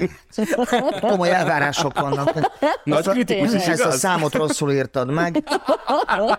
Komoly 1.00 1.30
elvárások 1.30 2.00
vannak. 2.00 2.32
Nagy 2.84 3.08
kritikus 3.08 3.54
is 3.54 3.66
Ezt 3.66 3.84
a 3.84 3.90
számot 3.90 4.34
rosszul 4.34 4.72
írtad 4.72 5.10
meg. 5.10 5.42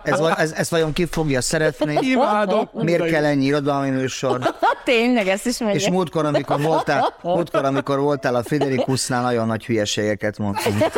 Ez, 0.02 0.18
ez, 0.18 0.52
ezt 0.52 0.70
vajon 0.70 0.92
ki 0.92 1.06
fogja 1.06 1.40
szeretni? 1.40 1.98
Imádom. 2.00 2.68
Miért 2.72 3.10
kell 3.10 3.24
ennyi 3.24 3.44
irodalmi 3.44 3.90
műsor? 3.90 4.38
Tényleg, 4.84 5.28
ezt 5.28 5.46
is 5.46 5.52
És 5.52 5.60
mondja. 5.60 5.90
múltkor, 5.90 6.24
amikor 6.24 6.60
voltál, 6.60 7.16
múltkor, 7.22 7.64
amikor 7.64 7.98
voltál 7.98 8.34
a 8.34 8.42
Friderikusznál, 8.42 9.22
nagyon 9.22 9.46
nagy 9.46 9.66
hülyeségeket 9.66 10.38
mondtam. 10.38 10.78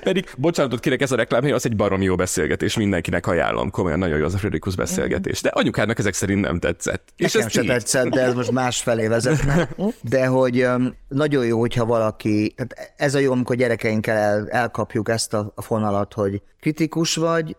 Pedig, 0.00 0.30
bocsánatot 0.36 0.80
kérek, 0.80 1.00
ez 1.00 1.12
a 1.12 1.16
reklám, 1.16 1.44
az 1.44 1.64
egy 1.66 1.76
baromi 1.76 2.04
jó 2.04 2.14
beszélgetés, 2.14 2.76
mindenkinek 2.76 3.26
ajánlom, 3.26 3.70
komolyan 3.70 3.98
nagyon 3.98 4.18
jó 4.18 4.24
az 4.24 4.34
a 4.34 4.38
Friderikus 4.38 4.76
beszélgetés. 4.76 5.40
De 5.40 5.48
anyukának 5.48 5.98
ezek 5.98 6.14
szerint 6.14 6.40
nem 6.40 6.58
tetszett. 6.58 7.08
És 7.16 7.34
ez 7.34 7.50
se. 7.52 7.79
Tetszett, 7.80 8.08
de 8.08 8.20
ez 8.20 8.34
most 8.34 8.50
másfelé 8.50 9.06
vezetne. 9.06 9.68
De 10.02 10.26
hogy 10.26 10.68
nagyon 11.08 11.46
jó, 11.46 11.58
hogyha 11.58 11.84
valaki, 11.84 12.54
tehát 12.56 12.94
ez 12.96 13.14
a 13.14 13.18
jó, 13.18 13.32
amikor 13.32 13.56
gyerekeinkkel 13.56 14.16
el, 14.16 14.48
elkapjuk 14.48 15.08
ezt 15.08 15.34
a, 15.34 15.52
a 15.54 15.62
fonalat, 15.62 16.14
hogy 16.14 16.42
kritikus 16.60 17.16
vagy, 17.16 17.56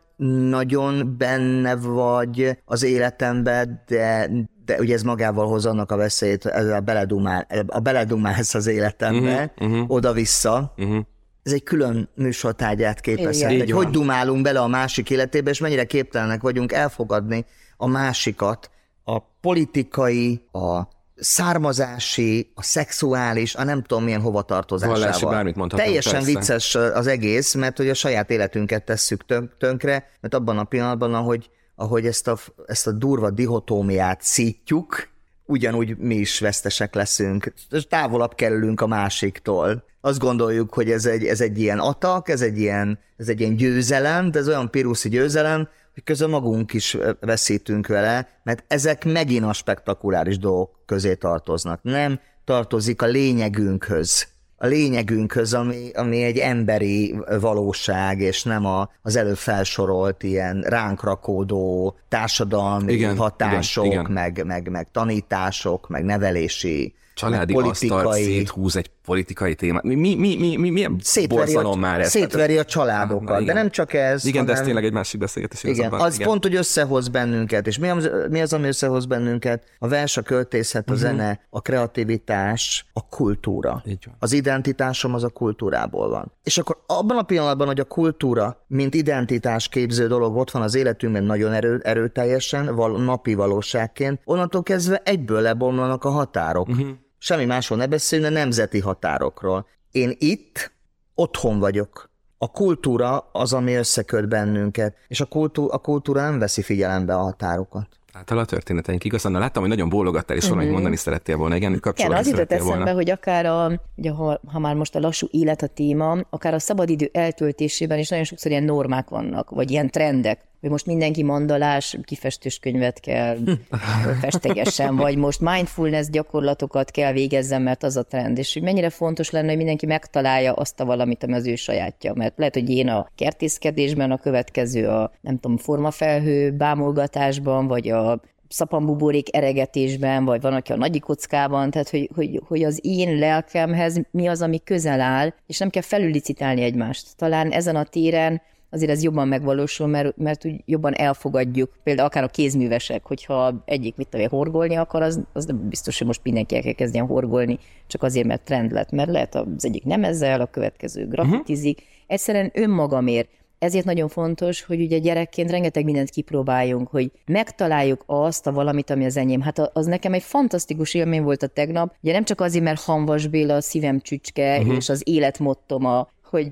nagyon 0.50 1.16
benne 1.18 1.76
vagy 1.76 2.58
az 2.66 2.84
életemben, 2.84 3.84
de, 3.88 4.30
de 4.66 4.78
ugye 4.80 4.94
ez 4.94 5.02
magával 5.02 5.48
hoz 5.48 5.66
annak 5.66 5.92
a 5.92 5.96
veszélyt, 5.96 6.46
ez 6.46 6.68
a, 6.68 6.80
beledumál, 6.80 7.48
a 7.68 7.80
beledumálsz 7.80 8.54
az 8.54 8.68
életembe, 8.68 9.54
uh-huh, 9.58 9.72
uh-huh. 9.72 9.92
oda-vissza, 9.92 10.74
uh-huh. 10.78 11.06
ez 11.44 11.52
egy 11.52 11.64
külön 11.64 12.10
műsortárgyát 12.16 13.00
képezhet, 13.00 13.58
hogy 13.58 13.72
hogy 13.72 13.88
dumálunk 13.88 14.42
bele 14.42 14.60
a 14.60 14.68
másik 14.68 15.10
életébe, 15.10 15.50
és 15.50 15.60
mennyire 15.60 15.84
képtelenek 15.84 16.42
vagyunk 16.42 16.72
elfogadni 16.72 17.46
a 17.78 17.88
másikat, 17.88 18.70
a 19.04 19.20
politikai, 19.42 20.46
a 20.52 20.82
származási, 21.16 22.52
a 22.56 22.64
szexuális, 22.64 23.56
a 23.56 23.64
nem 23.64 23.82
tudom 23.82 24.04
milyen 24.04 24.22
hovatartozásával. 24.22 25.00
Vallási, 25.00 25.26
bármit 25.26 25.56
mondhatunk, 25.56 25.88
Teljesen 25.88 26.14
persze. 26.14 26.32
vicces 26.32 26.76
az 26.76 27.08
egész, 27.08 27.54
mert 27.54 27.78
hogy 27.78 27.90
a 27.90 27.94
saját 27.94 28.30
életünket 28.30 28.84
tesszük 28.84 29.26
tön- 29.26 29.52
tönkre, 29.58 30.10
mert 30.20 30.34
abban 30.34 30.58
a 30.58 30.64
pillanatban, 30.64 31.14
ahogy, 31.14 31.50
ahogy 31.76 32.06
ezt, 32.06 32.28
a, 32.28 32.38
ezt 32.66 32.88
a 32.88 32.92
durva 32.92 33.30
dihotómiát 33.30 34.22
szítjuk, 34.22 35.10
ugyanúgy 35.46 35.98
mi 35.98 36.16
is 36.16 36.40
vesztesek 36.40 36.94
leszünk, 36.96 37.54
és 37.70 37.88
távolabb 37.88 38.36
kerülünk 38.36 38.82
a 38.82 38.88
másiktól. 38.88 39.84
Azt 40.02 40.20
gondoljuk, 40.20 40.74
hogy 40.74 40.92
ez 40.92 41.06
egy, 41.06 41.26
ez 41.26 41.42
egy 41.42 41.60
ilyen 41.60 41.80
atak, 41.80 42.30
ez 42.30 42.42
egy 42.42 42.58
ilyen, 42.58 43.00
ez 43.18 43.28
egy 43.28 43.40
ilyen 43.40 43.56
győzelem, 43.56 44.32
de 44.32 44.40
ez 44.40 44.48
olyan 44.48 44.70
piruszi 44.70 45.10
győzelem, 45.10 45.70
hogy 45.94 46.04
közben 46.04 46.30
magunk 46.30 46.74
is 46.74 46.98
veszítünk 47.20 47.88
vele, 47.88 48.28
mert 48.44 48.64
ezek 48.68 49.06
megint 49.06 49.46
a 49.46 49.54
spektakuláris 49.54 50.38
dolgok 50.38 50.80
közé 50.86 51.16
tartoznak. 51.16 51.80
Nem 51.84 52.20
tartozik 52.46 53.02
a 53.02 53.06
lényegünkhöz. 53.06 54.28
A 54.58 54.66
lényegünkhöz, 54.66 55.54
ami, 55.54 55.92
ami 55.94 56.24
egy 56.24 56.38
emberi 56.38 57.16
valóság, 57.40 58.20
és 58.20 58.44
nem 58.44 58.66
a, 58.66 58.90
az 59.02 59.16
előbb 59.16 59.38
felsorolt 59.38 60.24
ilyen 60.24 60.62
ránk 60.62 61.04
rakódó 61.04 61.96
társadalmi 62.08 62.94
Igen, 62.94 63.18
hatások, 63.18 63.86
igen, 63.86 64.00
igen. 64.00 64.12
Meg, 64.12 64.46
meg, 64.46 64.70
meg 64.70 64.92
tanítások, 64.92 65.88
meg 65.88 66.04
nevelési, 66.04 66.94
Családi 67.14 67.56
meg 67.56 67.66
asztalt 67.66 68.16
széthúz 68.16 68.76
egy 68.76 68.90
politikai 69.06 69.56
témát. 69.56 69.84
Mi, 69.84 69.96
mi, 69.96 70.16
mi, 70.16 70.36
mi, 70.40 70.56
mi 70.56 70.70
milyen 70.70 70.98
szétveri, 71.02 71.56
a, 71.56 71.76
már 71.76 72.00
ez? 72.00 72.10
szétveri 72.10 72.58
a 72.58 72.66
családokat, 72.66 73.28
na, 73.28 73.36
de 73.36 73.42
igen. 73.42 73.56
nem 73.56 73.70
csak 73.70 73.94
ez. 73.94 74.26
Igen, 74.26 74.46
de 74.46 74.52
ez 74.52 74.58
hanem- 74.58 74.66
tényleg 74.66 74.86
egy 74.86 74.94
másik 74.94 75.20
beszélgetés. 75.20 75.64
igen, 75.64 75.90
van. 75.90 76.00
az 76.00 76.24
pont, 76.24 76.44
hogy 76.44 76.56
összehoz 76.56 77.08
bennünket. 77.08 77.68
És 77.68 77.78
mi 77.78 77.90
az, 77.90 78.10
mi 78.30 78.42
az, 78.42 78.54
ami 78.54 78.68
összehoz 78.68 79.06
bennünket? 79.06 79.64
A 79.80 79.88
vers, 79.88 80.18
a 80.18 80.22
költészet, 80.22 80.90
a 80.90 80.96
zene, 80.96 81.40
a 81.50 81.62
kreativitás, 81.62 82.86
a 82.94 83.08
kultúra. 83.08 83.84
Az 84.20 84.32
identitásom 84.34 85.14
az 85.14 85.24
a 85.24 85.30
kultúrából 85.30 86.10
van. 86.10 86.32
És 86.44 86.58
akkor 86.58 86.78
abban 86.88 87.18
a 87.18 87.24
pillanatban, 87.24 87.68
hogy 87.68 87.80
a 87.80 87.84
kultúra, 87.84 88.66
mint 88.68 88.94
identitás 88.94 89.68
képző 89.68 90.08
dolog 90.08 90.36
ott 90.36 90.52
van 90.52 90.62
az 90.62 90.76
életünkben 90.76 91.24
nagyon 91.24 91.54
erő, 91.54 91.82
erőteljesen, 91.84 92.76
val, 92.76 93.04
napi 93.04 93.34
valóságként, 93.34 94.22
onnantól 94.24 94.64
kezdve 94.64 95.02
egyből 95.06 95.42
lebomlanak 95.42 96.04
a 96.04 96.10
határok. 96.10 96.68
Uh-huh. 96.68 96.88
Semmi 97.24 97.46
másról 97.46 97.78
ne 97.78 97.88
beszéljünk, 97.88 98.34
de 98.34 98.40
nemzeti 98.40 98.80
határokról. 98.80 99.68
Én 99.92 100.16
itt 100.20 100.72
otthon 101.16 101.60
vagyok. 101.60 102.10
A 102.38 102.52
kultúra 102.52 103.30
az, 103.32 103.54
ami 103.54 103.74
összeköt 103.74 104.28
bennünket, 104.28 104.96
és 105.08 105.22
a, 105.22 105.26
kultú, 105.26 105.68
a 105.72 105.78
kultúra 105.78 106.22
nem 106.22 106.40
veszi 106.40 106.62
figyelembe 106.62 107.16
a 107.16 107.22
határokat. 107.22 107.88
Által 108.14 108.38
a 108.38 108.46
történeteink 108.46 109.04
igazán, 109.04 109.32
na, 109.32 109.40
láttam, 109.40 109.62
hogy 109.62 109.72
nagyon 109.72 109.90
bólogattál, 109.90 110.38
és 110.38 110.50
valamit 110.50 110.72
mondani 110.72 110.96
szerettél 110.96 111.38
volna, 111.38 111.56
igen, 111.56 111.70
Igen, 111.70 111.82
kapcsolódni 111.82 112.20
az 112.20 112.28
jutott 112.28 112.52
eszembe, 112.52 112.76
volna. 112.76 112.94
hogy 112.94 113.10
akár 113.10 113.46
a, 113.46 113.82
ugye, 113.96 114.12
ha, 114.12 114.40
ha 114.48 114.60
már 114.60 114.76
most 114.76 114.96
a 114.96 115.00
lassú 115.00 115.28
élet 115.32 115.62
a 115.62 115.68
téma, 115.68 116.18
akár 116.30 116.54
a 116.54 116.60
szabadidő 116.60 117.10
eltöltésében 117.14 118.00
is 118.00 118.10
nagyon 118.10 118.26
sokszor 118.26 118.52
ilyen 118.52 118.64
normák 118.64 119.10
vannak, 119.10 119.50
vagy 119.50 119.72
ilyen 119.72 119.90
trendek, 119.90 120.40
hogy 120.62 120.70
most 120.70 120.86
mindenki 120.86 121.24
mandalás, 121.24 121.98
kifestős 122.04 122.60
könyvet 122.60 123.00
kell 123.00 123.38
festegessen, 124.22 124.96
vagy 124.96 125.18
most 125.18 125.40
mindfulness 125.40 126.08
gyakorlatokat 126.10 126.92
kell 126.92 127.12
végezzen, 127.12 127.62
mert 127.62 127.84
az 127.84 127.98
a 127.98 128.04
trend. 128.04 128.38
És 128.38 128.54
hogy 128.54 128.62
mennyire 128.62 128.90
fontos 128.90 129.30
lenne, 129.30 129.48
hogy 129.48 129.58
mindenki 129.58 129.86
megtalálja 129.86 130.54
azt 130.54 130.80
a 130.80 130.86
valamit, 130.86 131.24
ami 131.24 131.34
az 131.34 131.48
ő 131.48 131.56
sajátja. 131.56 132.14
Mert 132.14 132.38
lehet, 132.38 132.54
hogy 132.54 132.70
én 132.70 132.88
a 132.88 133.10
kertészkedésben, 133.16 134.12
a 134.12 134.18
következő 134.18 134.88
a, 134.88 135.12
nem 135.22 135.40
tudom, 135.40 135.58
formafelhő 135.58 136.52
bámolgatásban, 136.52 137.68
vagy 137.68 137.90
a 137.90 138.22
szapambuborék 138.48 139.36
eregetésben, 139.36 140.26
vagy 140.26 140.42
van, 140.42 140.54
aki 140.54 140.72
a 140.72 140.78
nagy 140.78 141.00
kockában, 141.00 141.72
tehát 141.72 141.90
hogy, 141.90 142.10
hogy, 142.16 142.42
hogy 142.48 142.64
az 142.64 142.80
én 142.82 143.18
lelkemhez 143.18 144.02
mi 144.12 144.28
az, 144.28 144.42
ami 144.42 144.64
közel 144.64 145.02
áll, 145.02 145.34
és 145.48 145.58
nem 145.58 145.70
kell 145.70 145.82
felülicitálni 145.82 146.62
egymást. 146.62 147.16
Talán 147.16 147.52
ezen 147.52 147.76
a 147.76 147.84
téren 147.84 148.42
azért 148.72 148.92
ez 148.92 149.04
jobban 149.04 149.28
megvalósul, 149.28 149.88
mert, 149.88 150.18
mert 150.18 150.46
úgy 150.46 150.62
jobban 150.66 150.94
elfogadjuk, 150.94 151.72
például 151.84 152.08
akár 152.08 152.24
a 152.24 152.28
kézművesek, 152.28 153.06
hogyha 153.06 153.64
egyik 153.66 153.96
mit 153.96 154.08
tudom, 154.08 154.28
horgolni 154.28 154.76
akar, 154.76 155.02
az, 155.02 155.20
az 155.34 155.46
nem 155.46 155.70
biztos, 155.70 155.98
hogy 155.98 156.08
most 156.08 156.24
mindenki 156.24 156.74
kezdjen 156.74 157.06
horgolni, 157.06 157.60
csak 157.88 158.04
azért, 158.04 158.28
mert 158.28 158.44
trend 158.44 158.72
lett, 158.72 158.92
mert 158.92 159.10
lehet 159.10 159.36
az 159.36 159.66
egyik 159.66 159.84
nem 159.84 160.04
ezzel, 160.04 160.42
a 160.42 160.46
következő 160.46 161.08
grafitizik. 161.08 161.78
Uh-huh. 161.78 161.94
Egyszerűen 162.08 162.52
önmagamért 162.54 163.30
ezért 163.60 163.86
nagyon 163.86 164.08
fontos, 164.08 164.64
hogy 164.64 164.82
ugye 164.82 164.98
gyerekként 164.98 165.52
rengeteg 165.52 165.84
mindent 165.84 166.10
kipróbáljunk, 166.10 166.88
hogy 166.88 167.12
megtaláljuk 167.26 168.04
azt 168.06 168.48
a 168.48 168.52
valamit, 168.52 168.90
ami 168.90 169.06
az 169.06 169.18
enyém. 169.18 169.42
Hát 169.42 169.60
az 169.60 169.86
nekem 169.86 170.14
egy 170.14 170.24
fantasztikus 170.24 170.94
élmény 170.94 171.24
volt 171.24 171.44
a 171.44 171.48
tegnap, 171.48 171.96
ugye 172.04 172.12
nem 172.12 172.24
csak 172.24 172.42
azért, 172.42 172.64
mert 172.64 172.82
Hanvas 172.82 173.28
Béla 173.28 173.56
a 173.56 173.62
szívem 173.62 174.00
csücske, 174.00 174.58
uh-huh. 174.58 174.76
és 174.76 174.90
az 174.90 175.02
életmottoma, 175.06 176.08
hogy, 176.32 176.52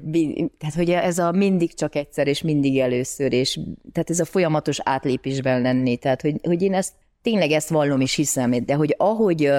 tehát, 0.57 0.75
hogy 0.75 0.89
ez 0.89 1.17
a 1.17 1.31
mindig 1.31 1.73
csak 1.73 1.95
egyszer, 1.95 2.27
és 2.27 2.41
mindig 2.41 2.79
először, 2.79 3.33
és 3.33 3.59
tehát 3.91 4.09
ez 4.09 4.19
a 4.19 4.25
folyamatos 4.25 4.79
átlépésben 4.83 5.61
lenni. 5.61 5.97
Tehát, 5.97 6.21
hogy, 6.21 6.35
hogy 6.43 6.61
én 6.61 6.73
ezt 6.73 6.93
tényleg 7.21 7.51
ezt 7.51 7.69
vallom 7.69 8.01
és 8.01 8.15
hiszem, 8.15 8.65
de 8.65 8.73
hogy 8.73 8.95
ahogy 8.97 9.51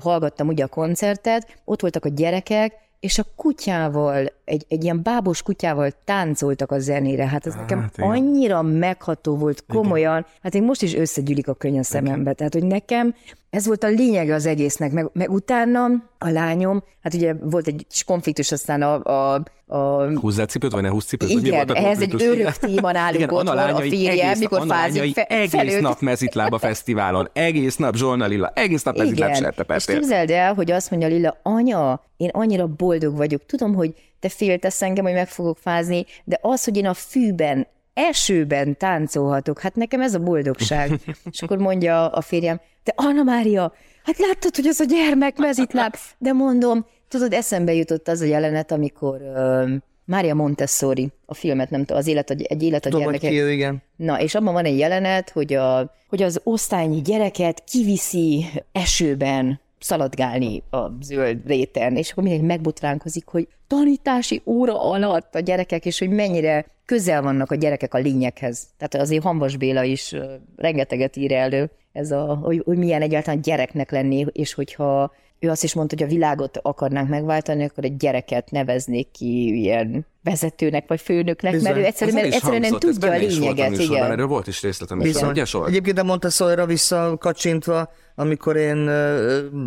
hallgattam 0.00 0.48
ugye 0.48 0.64
a 0.64 0.68
koncertet, 0.68 1.60
ott 1.64 1.80
voltak 1.80 2.04
a 2.04 2.08
gyerekek, 2.08 2.72
és 3.00 3.18
a 3.18 3.24
kutyával, 3.36 4.32
egy, 4.44 4.64
egy 4.68 4.84
ilyen 4.84 5.02
bábos 5.02 5.42
kutyával 5.42 5.90
táncoltak 6.04 6.70
a 6.70 6.78
zenére. 6.78 7.26
Hát 7.26 7.46
ez 7.46 7.54
nekem 7.54 7.80
Hát 7.80 7.98
igen. 7.98 8.10
annyira 8.10 8.62
megható 8.62 9.36
volt, 9.36 9.64
komolyan. 9.66 10.26
Hát 10.42 10.54
én 10.54 10.62
most 10.62 10.82
is 10.82 10.94
összegyűlik 10.94 11.48
a 11.48 11.54
könyv 11.54 11.78
a 11.78 11.82
szemembe. 11.82 12.32
Tehát, 12.32 12.52
hogy 12.52 12.64
nekem 12.64 13.14
ez 13.50 13.66
volt 13.66 13.84
a 13.84 13.88
lényege 13.88 14.34
az 14.34 14.46
egésznek, 14.46 14.92
meg, 14.92 15.10
meg 15.12 15.30
utána 15.30 15.84
a 16.18 16.28
lányom, 16.28 16.82
hát 17.02 17.14
ugye 17.14 17.34
volt 17.34 17.66
egy 17.66 17.86
kis 17.88 18.04
konfliktus, 18.04 18.52
aztán 18.52 18.82
a, 18.82 19.34
a 19.34 19.42
a... 19.70 20.10
Húzzátcipőt, 20.20 20.72
vagy 20.72 20.82
ne 20.82 20.88
húzzcipőt? 20.88 21.28
Igen, 21.28 21.74
ehhez 21.74 22.00
egy 22.00 22.22
örök 22.22 22.52
téma 22.52 22.92
nálunk 22.92 23.14
Igen, 23.14 23.30
ott 23.30 23.46
van, 23.46 23.58
a 23.58 23.80
férje, 23.80 24.10
egész, 24.10 24.38
mikor 24.38 24.66
fázik 24.66 25.14
fe, 25.14 25.24
Egész 25.24 25.50
felőtt. 25.50 25.80
nap 25.80 26.00
mezitlába 26.00 26.58
fesztiválon, 26.58 27.28
egész 27.32 27.76
nap 27.76 27.94
Zsolna 27.94 28.26
Lilla, 28.26 28.52
egész 28.54 28.82
nap 28.82 28.96
mezitláb 28.96 29.54
És 29.76 29.84
képzeld 29.84 30.30
el, 30.30 30.54
hogy 30.54 30.70
azt 30.70 30.90
mondja 30.90 31.08
Lilla, 31.08 31.36
anya, 31.42 32.02
én 32.16 32.28
annyira 32.32 32.66
boldog 32.66 33.16
vagyok, 33.16 33.46
tudom, 33.46 33.74
hogy 33.74 33.94
te 34.20 34.28
féltesz 34.28 34.82
engem, 34.82 35.04
hogy 35.04 35.14
meg 35.14 35.28
fogok 35.28 35.58
fázni, 35.58 36.06
de 36.24 36.38
az, 36.42 36.64
hogy 36.64 36.76
én 36.76 36.86
a 36.86 36.94
fűben 36.94 37.66
esőben 37.98 38.76
táncolhatok, 38.76 39.60
hát 39.60 39.74
nekem 39.74 40.00
ez 40.00 40.14
a 40.14 40.18
boldogság. 40.18 40.90
És 41.30 41.42
akkor 41.42 41.56
mondja 41.56 42.08
a 42.08 42.20
férjem, 42.20 42.60
te 42.82 42.92
Anna 42.96 43.22
Mária, 43.22 43.72
hát 44.04 44.18
láttad, 44.18 44.56
hogy 44.56 44.66
az 44.66 44.80
a 44.80 44.84
gyermek 44.84 45.36
mezitláb, 45.36 45.94
de 46.18 46.32
mondom, 46.32 46.86
tudod, 47.08 47.32
eszembe 47.32 47.74
jutott 47.74 48.08
az 48.08 48.20
a 48.20 48.24
jelenet, 48.24 48.72
amikor 48.72 49.20
uh, 49.20 49.70
Mária 50.04 50.34
Montessori, 50.34 51.08
a 51.26 51.34
filmet, 51.34 51.70
nem 51.70 51.80
tudom, 51.80 51.96
az 51.96 52.06
élet, 52.06 52.30
egy 52.30 52.62
élet 52.62 52.86
a 52.86 52.88
gyermekek. 52.88 53.30
Ki 53.30 53.50
igen. 53.50 53.82
Na, 53.96 54.20
és 54.20 54.34
abban 54.34 54.52
van 54.52 54.64
egy 54.64 54.78
jelenet, 54.78 55.30
hogy, 55.30 55.54
a, 55.54 55.94
hogy 56.08 56.22
az 56.22 56.40
osztályi 56.44 57.00
gyereket 57.00 57.64
kiviszi 57.64 58.46
esőben 58.72 59.60
szaladgálni 59.80 60.62
a 60.70 60.88
zöld 61.00 61.46
réten, 61.46 61.96
és 61.96 62.10
akkor 62.10 62.22
mindenki 62.22 62.46
megbotránkozik, 62.46 63.26
hogy 63.26 63.48
tanítási 63.66 64.42
óra 64.44 64.90
alatt 64.90 65.34
a 65.34 65.40
gyerekek, 65.40 65.86
és 65.86 65.98
hogy 65.98 66.10
mennyire 66.10 66.66
közel 66.84 67.22
vannak 67.22 67.50
a 67.50 67.54
gyerekek 67.54 67.94
a 67.94 67.98
lényekhez. 67.98 68.66
Tehát 68.76 69.06
azért 69.06 69.22
Hanvas 69.22 69.56
Béla 69.56 69.82
is 69.82 70.14
rengeteget 70.56 71.16
ír 71.16 71.32
elő, 71.32 71.70
ez 71.92 72.10
a, 72.10 72.34
hogy, 72.34 72.62
hogy 72.64 72.78
milyen 72.78 73.02
egyáltalán 73.02 73.40
gyereknek 73.40 73.90
lenni, 73.90 74.26
és 74.32 74.54
hogyha 74.54 75.12
ő 75.40 75.50
azt 75.50 75.64
is 75.64 75.74
mondta, 75.74 75.94
hogy 75.98 76.04
a 76.04 76.08
világot 76.08 76.58
akarnánk 76.62 77.08
megváltani, 77.08 77.64
akkor 77.64 77.84
egy 77.84 77.96
gyereket 77.96 78.50
neveznék 78.50 79.10
ki 79.10 79.58
ilyen 79.60 80.06
vezetőnek 80.22 80.88
vagy 80.88 81.00
főnöknek, 81.00 81.52
Bizony. 81.52 81.72
mert 81.72 81.82
ő 81.82 81.86
egyszerűen, 81.86 82.16
mert 82.16 82.34
egyszerűen 82.34 82.60
nem 82.60 82.78
tudja 82.78 83.10
a 83.10 83.16
lényeget. 83.16 83.70
Is 83.70 83.78
igen. 83.78 84.10
Erről 84.10 84.26
volt 84.26 84.46
is 84.46 84.62
részletem. 84.62 84.98
Bizony. 84.98 85.38
Egyébként 85.66 85.96
de 85.96 86.02
mondta 86.02 86.30
szóra 86.30 86.66
visszakacsintva, 86.66 87.90
amikor 88.14 88.56
én 88.56 88.90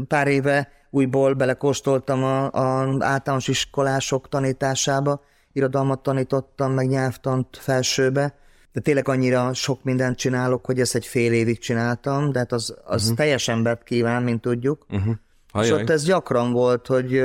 pár 0.07 0.27
éve 0.27 0.71
újból 0.89 1.33
belekóstoltam 1.33 2.23
az 2.23 3.01
általános 3.01 3.47
iskolások 3.47 4.29
tanításába, 4.29 5.21
irodalmat 5.53 5.99
tanítottam, 5.99 6.71
meg 6.71 6.87
nyelvtant 6.87 7.47
felsőbe, 7.51 8.35
de 8.73 8.79
tényleg 8.79 9.07
annyira 9.07 9.53
sok 9.53 9.83
mindent 9.83 10.17
csinálok, 10.17 10.65
hogy 10.65 10.79
ezt 10.79 10.95
egy 10.95 11.05
fél 11.05 11.33
évig 11.33 11.59
csináltam, 11.59 12.31
de 12.31 12.39
hát 12.39 12.51
az, 12.51 12.75
az 12.85 13.01
uh-huh. 13.01 13.17
teljes 13.17 13.47
embert 13.47 13.83
kíván, 13.83 14.23
mint 14.23 14.41
tudjuk. 14.41 14.85
Uh-huh. 14.89 15.13
És 15.53 15.71
ott 15.71 15.89
ez 15.89 16.03
gyakran 16.03 16.51
volt, 16.51 16.87
hogy, 16.87 17.23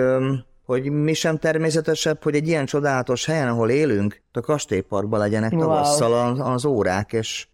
hogy 0.67 0.91
mi 0.91 1.13
sem 1.13 1.39
természetesebb, 1.39 2.23
hogy 2.23 2.35
egy 2.35 2.49
ilyen 2.49 2.67
csodálatos 2.67 3.27
helyen, 3.27 3.49
ahol 3.49 3.71
élünk, 3.71 4.21
a 4.33 4.41
kastélyparkban 4.41 5.19
legyenek 5.21 5.53
wow. 5.53 5.61
tavasszal 5.61 6.41
az 6.41 6.65
órák, 6.65 7.13
és 7.13 7.47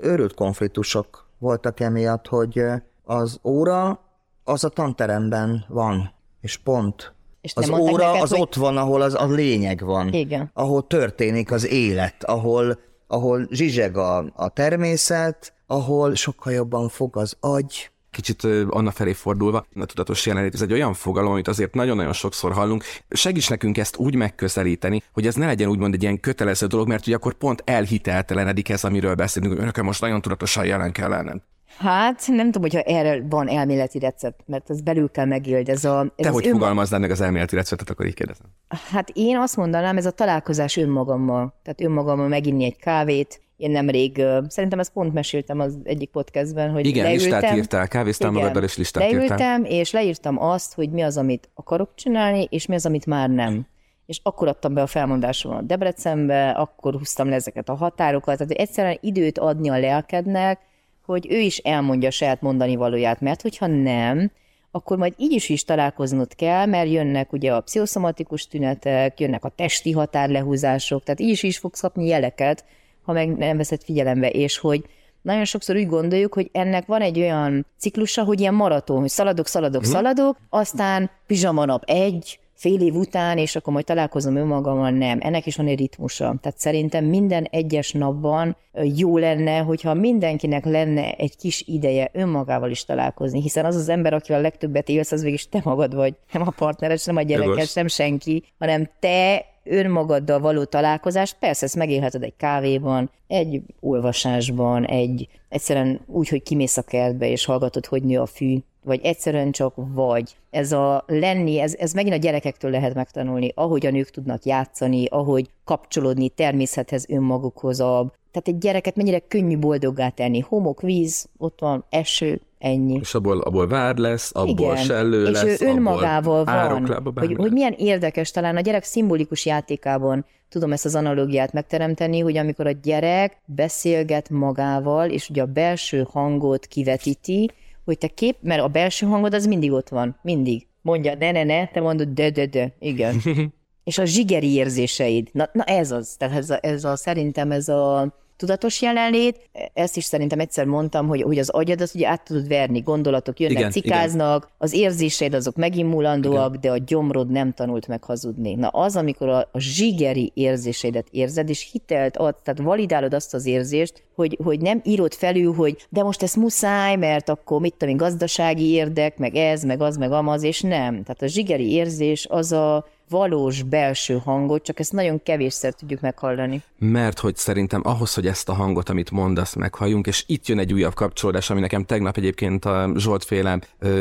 őrült 0.00 0.34
konfliktusok 0.34 1.28
voltak 1.38 1.80
emiatt, 1.80 2.26
hogy 2.26 2.62
az 3.04 3.38
óra 3.42 4.00
az 4.44 4.64
a 4.64 4.68
tanteremben 4.68 5.64
van, 5.68 6.12
és 6.40 6.56
pont. 6.56 7.12
És 7.40 7.54
az 7.54 7.70
óra 7.70 8.06
neked, 8.06 8.22
az 8.22 8.30
hogy... 8.30 8.40
ott 8.40 8.54
van, 8.54 8.76
ahol 8.76 9.02
az 9.02 9.14
a 9.14 9.26
lényeg 9.26 9.84
van. 9.84 10.12
Igen. 10.12 10.50
Ahol 10.54 10.86
történik 10.86 11.52
az 11.52 11.66
élet, 11.66 12.24
ahol, 12.24 12.78
ahol 13.06 13.46
zsizseg 13.50 13.96
a, 13.96 14.24
a 14.34 14.48
természet, 14.48 15.52
ahol 15.66 16.14
sokkal 16.14 16.52
jobban 16.52 16.88
fog 16.88 17.16
az 17.16 17.36
agy, 17.40 17.90
kicsit 18.10 18.46
anna 18.68 18.90
felé 18.90 19.12
fordulva, 19.12 19.66
a 19.74 19.84
tudatos 19.84 20.26
jelenlét, 20.26 20.54
ez 20.54 20.62
egy 20.62 20.72
olyan 20.72 20.94
fogalom, 20.94 21.32
amit 21.32 21.48
azért 21.48 21.74
nagyon-nagyon 21.74 22.12
sokszor 22.12 22.52
hallunk. 22.52 22.84
Segíts 23.08 23.50
nekünk 23.50 23.78
ezt 23.78 23.96
úgy 23.96 24.14
megközelíteni, 24.14 25.02
hogy 25.12 25.26
ez 25.26 25.34
ne 25.34 25.46
legyen 25.46 25.68
úgymond 25.68 25.94
egy 25.94 26.02
ilyen 26.02 26.20
kötelező 26.20 26.66
dolog, 26.66 26.88
mert 26.88 27.06
ugye 27.06 27.16
akkor 27.16 27.34
pont 27.34 27.62
elhiteltelenedik 27.64 28.68
ez, 28.68 28.84
amiről 28.84 29.14
beszélünk, 29.14 29.52
hogy 29.52 29.62
önökkel 29.62 29.84
most 29.84 30.00
nagyon 30.00 30.20
tudatosan 30.20 30.64
jelen 30.64 30.92
kell 30.92 31.08
lennem. 31.08 31.42
Hát 31.78 32.22
nem 32.26 32.46
tudom, 32.50 32.62
hogyha 32.62 32.80
erre 32.80 33.22
van 33.28 33.48
elméleti 33.48 33.98
recept, 33.98 34.40
mert 34.46 34.70
ez 34.70 34.80
belül 34.80 35.10
kell 35.10 35.24
megéld. 35.24 35.68
Ez 35.68 35.84
a, 35.84 36.00
ez 36.00 36.24
Te 36.24 36.28
hogy 36.28 36.46
ön... 36.46 36.52
fogalmaznád 36.52 37.00
meg 37.00 37.10
az 37.10 37.20
elméleti 37.20 37.54
receptet, 37.54 37.90
akkor 37.90 38.06
így 38.06 38.14
kérdezem. 38.14 38.46
Hát 38.90 39.10
én 39.12 39.36
azt 39.36 39.56
mondanám, 39.56 39.96
ez 39.96 40.06
a 40.06 40.10
találkozás 40.10 40.76
önmagammal. 40.76 41.54
Tehát 41.62 41.80
önmagammal 41.80 42.28
meginni 42.28 42.64
egy 42.64 42.76
kávét, 42.76 43.40
én 43.60 43.70
nemrég, 43.70 44.22
szerintem 44.48 44.78
ezt 44.78 44.92
pont 44.92 45.12
meséltem 45.12 45.60
az 45.60 45.78
egyik 45.82 46.10
podcastben, 46.10 46.70
hogy 46.70 46.86
Igen, 46.86 47.04
leültem, 47.04 47.30
listát 47.30 47.56
írtál, 47.56 47.88
kávéztál 47.88 48.30
magaddal, 48.30 48.62
és 48.62 48.76
listát 48.76 49.10
leültem, 49.10 49.64
írtál. 49.64 49.78
és 49.78 49.90
leírtam 49.90 50.42
azt, 50.42 50.74
hogy 50.74 50.90
mi 50.90 51.02
az, 51.02 51.16
amit 51.16 51.48
akarok 51.54 51.90
csinálni, 51.94 52.46
és 52.50 52.66
mi 52.66 52.74
az, 52.74 52.86
amit 52.86 53.06
már 53.06 53.30
nem. 53.30 53.66
És 54.06 54.20
akkor 54.22 54.48
adtam 54.48 54.74
be 54.74 54.82
a 54.82 54.86
felmondásomat 54.86 55.66
Debrecenbe, 55.66 56.50
akkor 56.50 56.94
húztam 56.94 57.28
le 57.28 57.34
ezeket 57.34 57.68
a 57.68 57.74
határokat, 57.74 58.36
tehát 58.36 58.52
egyszerűen 58.52 58.98
időt 59.00 59.38
adni 59.38 59.68
a 59.68 59.78
lelkednek, 59.78 60.60
hogy 61.06 61.26
ő 61.30 61.38
is 61.38 61.58
elmondja 61.58 62.08
a 62.08 62.12
saját 62.12 62.40
mondani 62.40 62.76
valóját, 62.76 63.20
mert 63.20 63.42
hogyha 63.42 63.66
nem, 63.66 64.30
akkor 64.70 64.98
majd 64.98 65.14
így 65.16 65.32
is 65.32 65.48
is 65.48 65.64
találkoznod 65.64 66.34
kell, 66.34 66.66
mert 66.66 66.90
jönnek 66.90 67.32
ugye 67.32 67.52
a 67.52 67.60
pszichoszomatikus 67.60 68.46
tünetek, 68.46 69.20
jönnek 69.20 69.44
a 69.44 69.48
testi 69.48 69.92
határlehúzások, 69.92 71.02
tehát 71.02 71.20
így 71.20 71.28
is 71.28 71.42
is 71.42 71.58
fogsz 71.58 71.80
kapni 71.80 72.06
jeleket, 72.06 72.64
ha 73.02 73.12
meg 73.12 73.36
nem 73.36 73.56
veszed 73.56 73.82
figyelembe, 73.82 74.30
és 74.30 74.58
hogy 74.58 74.84
nagyon 75.22 75.44
sokszor 75.44 75.76
úgy 75.76 75.86
gondoljuk, 75.86 76.34
hogy 76.34 76.48
ennek 76.52 76.86
van 76.86 77.00
egy 77.00 77.18
olyan 77.18 77.66
ciklusa, 77.78 78.24
hogy 78.24 78.40
ilyen 78.40 78.54
maraton, 78.54 79.00
hogy 79.00 79.08
szaladok, 79.08 79.46
szaladok, 79.46 79.80
uh-huh. 79.80 79.96
szaladok, 79.96 80.36
aztán 80.48 81.10
pizsama 81.26 81.64
nap 81.64 81.82
egy, 81.86 82.38
fél 82.60 82.80
év 82.80 82.94
után, 82.94 83.38
és 83.38 83.56
akkor 83.56 83.72
majd 83.72 83.84
találkozom 83.84 84.36
önmagammal, 84.36 84.90
nem. 84.90 85.18
Ennek 85.22 85.46
is 85.46 85.56
van 85.56 85.66
egy 85.66 85.78
ritmusa. 85.78 86.34
Tehát 86.40 86.58
szerintem 86.58 87.04
minden 87.04 87.44
egyes 87.44 87.92
napban 87.92 88.56
jó 88.96 89.18
lenne, 89.18 89.58
hogyha 89.58 89.94
mindenkinek 89.94 90.64
lenne 90.64 91.12
egy 91.12 91.36
kis 91.36 91.62
ideje 91.66 92.10
önmagával 92.12 92.70
is 92.70 92.84
találkozni, 92.84 93.40
hiszen 93.40 93.64
az 93.64 93.76
az 93.76 93.88
ember, 93.88 94.12
akivel 94.12 94.38
a 94.38 94.42
legtöbbet 94.42 94.88
élsz, 94.88 95.12
az 95.12 95.22
végig 95.22 95.48
te 95.48 95.60
magad 95.64 95.94
vagy, 95.94 96.14
nem 96.32 96.42
a 96.42 96.50
partneres, 96.50 97.04
nem 97.04 97.16
a 97.16 97.22
gyerekes, 97.22 97.72
nem 97.72 97.86
senki, 97.86 98.44
hanem 98.58 98.90
te 98.98 99.46
önmagaddal 99.64 100.40
való 100.40 100.64
találkozást, 100.64 101.36
persze 101.38 101.64
ezt 101.66 101.76
megélheted 101.76 102.22
egy 102.22 102.36
kávéban, 102.36 103.10
egy 103.26 103.62
olvasásban, 103.80 104.86
egy 104.86 105.28
egyszerűen 105.48 106.00
úgy, 106.06 106.28
hogy 106.28 106.42
kimész 106.42 106.76
a 106.76 106.82
kertbe, 106.82 107.28
és 107.28 107.44
hallgatod, 107.44 107.86
hogy 107.86 108.02
nő 108.02 108.20
a 108.20 108.26
fű, 108.26 108.58
vagy 108.84 109.00
egyszerűen 109.02 109.50
csak 109.50 109.74
vagy. 109.76 110.36
Ez 110.50 110.72
a 110.72 111.04
lenni, 111.06 111.60
ez, 111.60 111.74
ez 111.78 111.92
megint 111.92 112.14
a 112.14 112.18
gyerekektől 112.18 112.70
lehet 112.70 112.94
megtanulni, 112.94 113.52
ahogy 113.54 113.86
a 113.86 113.90
nők 113.90 114.10
tudnak 114.10 114.44
játszani, 114.44 115.06
ahogy 115.06 115.50
kapcsolódni 115.64 116.28
természethez, 116.28 117.06
önmagukhoz. 117.08 117.80
A, 117.80 118.12
tehát 118.30 118.48
egy 118.48 118.58
gyereket 118.58 118.96
mennyire 118.96 119.18
könnyű 119.18 119.58
boldoggá 119.58 120.08
tenni. 120.08 120.40
Homok, 120.40 120.80
víz, 120.80 121.28
ott 121.38 121.60
van 121.60 121.84
eső, 121.90 122.40
ennyi. 122.60 122.98
És 123.00 123.14
abból, 123.14 123.40
abból 123.40 123.66
vár 123.66 123.96
lesz, 123.96 124.30
abból 124.34 124.72
Igen. 124.72 124.84
sellő 124.84 125.26
és 125.26 125.30
lesz, 125.30 125.60
ő 125.60 125.66
önmagával 125.66 126.44
van, 126.44 126.86
hogy, 127.14 127.34
hogy 127.34 127.52
milyen 127.52 127.74
érdekes, 127.78 128.30
talán 128.30 128.56
a 128.56 128.60
gyerek 128.60 128.84
szimbolikus 128.84 129.46
játékában 129.46 130.24
tudom 130.48 130.72
ezt 130.72 130.84
az 130.84 130.94
analógiát 130.94 131.52
megteremteni, 131.52 132.20
hogy 132.20 132.36
amikor 132.36 132.66
a 132.66 132.70
gyerek 132.70 133.42
beszélget 133.44 134.30
magával, 134.30 135.10
és 135.10 135.28
ugye 135.28 135.42
a 135.42 135.46
belső 135.46 136.06
hangot 136.10 136.66
kivetíti, 136.66 137.50
hogy 137.84 137.98
te 137.98 138.08
kép, 138.08 138.36
mert 138.40 138.62
a 138.62 138.68
belső 138.68 139.06
hangod 139.06 139.34
az 139.34 139.46
mindig 139.46 139.72
ott 139.72 139.88
van, 139.88 140.18
mindig. 140.22 140.66
Mondja, 140.82 141.14
ne, 141.18 141.30
ne, 141.30 141.44
ne, 141.44 141.66
te 141.66 141.80
mondod, 141.80 142.08
de, 142.08 142.30
de, 142.30 142.46
de, 142.46 142.74
igen. 142.78 143.20
és 143.84 143.98
a 143.98 144.04
zsigeri 144.04 144.52
érzéseid, 144.52 145.28
na, 145.32 145.48
na 145.52 145.62
ez 145.62 145.90
az, 145.90 146.14
tehát 146.18 146.36
ez 146.36 146.50
a, 146.50 146.58
ez 146.62 146.84
a, 146.84 146.96
szerintem 146.96 147.50
ez 147.50 147.68
a 147.68 148.14
tudatos 148.40 148.82
jelenlét. 148.82 149.50
Ezt 149.72 149.96
is 149.96 150.04
szerintem 150.04 150.40
egyszer 150.40 150.64
mondtam, 150.64 151.06
hogy, 151.06 151.22
hogy 151.22 151.38
az 151.38 151.48
agyadat 151.48 151.90
ugye 151.94 152.08
át 152.08 152.24
tudod 152.24 152.48
verni, 152.48 152.80
gondolatok 152.80 153.40
jönnek, 153.40 153.58
igen, 153.58 153.70
cikáznak, 153.70 154.42
igen. 154.42 154.54
az 154.58 154.72
érzéseid 154.72 155.34
azok 155.34 155.56
megimulandóak, 155.56 156.48
igen. 156.48 156.60
de 156.60 156.70
a 156.70 156.84
gyomrod 156.86 157.30
nem 157.30 157.52
tanult 157.52 157.88
meg 157.88 158.04
hazudni. 158.04 158.54
Na 158.54 158.68
az, 158.68 158.96
amikor 158.96 159.28
a, 159.28 159.48
a 159.52 159.58
zsigeri 159.58 160.30
érzéseidet 160.34 161.06
érzed, 161.10 161.48
és 161.48 161.68
hitelt 161.72 162.16
ad, 162.16 162.36
tehát 162.42 162.60
validálod 162.60 163.14
azt 163.14 163.34
az 163.34 163.46
érzést, 163.46 164.02
hogy, 164.14 164.38
hogy 164.44 164.60
nem 164.60 164.80
írod 164.84 165.14
felül, 165.14 165.54
hogy 165.54 165.86
de 165.88 166.02
most 166.02 166.22
ez 166.22 166.34
muszáj, 166.34 166.96
mert 166.96 167.28
akkor 167.28 167.60
mit 167.60 167.74
tudom, 167.74 167.96
gazdasági 167.96 168.70
érdek, 168.70 169.18
meg 169.18 169.36
ez, 169.36 169.62
meg 169.62 169.80
az, 169.80 169.96
meg 169.96 170.12
amaz, 170.12 170.42
és 170.42 170.60
nem. 170.60 171.02
Tehát 171.02 171.22
a 171.22 171.26
zsigeri 171.26 171.72
érzés 171.72 172.26
az 172.30 172.52
a 172.52 172.86
valós 173.10 173.62
belső 173.62 174.20
hangot, 174.24 174.62
csak 174.62 174.78
ezt 174.78 174.92
nagyon 174.92 175.22
kevésszer 175.22 175.74
tudjuk 175.74 176.00
meghallani. 176.00 176.62
Mert 176.78 177.18
hogy 177.18 177.36
szerintem 177.36 177.80
ahhoz, 177.84 178.14
hogy 178.14 178.26
ezt 178.26 178.48
a 178.48 178.52
hangot, 178.52 178.88
amit 178.88 179.10
mondasz, 179.10 179.54
meghalljunk, 179.54 180.06
és 180.06 180.24
itt 180.26 180.46
jön 180.46 180.58
egy 180.58 180.72
újabb 180.72 180.94
kapcsolódás, 180.94 181.50
ami 181.50 181.60
nekem 181.60 181.84
tegnap 181.84 182.16
egyébként 182.16 182.64
a 182.64 182.92
Zsolt 182.96 183.24
féle 183.24 183.58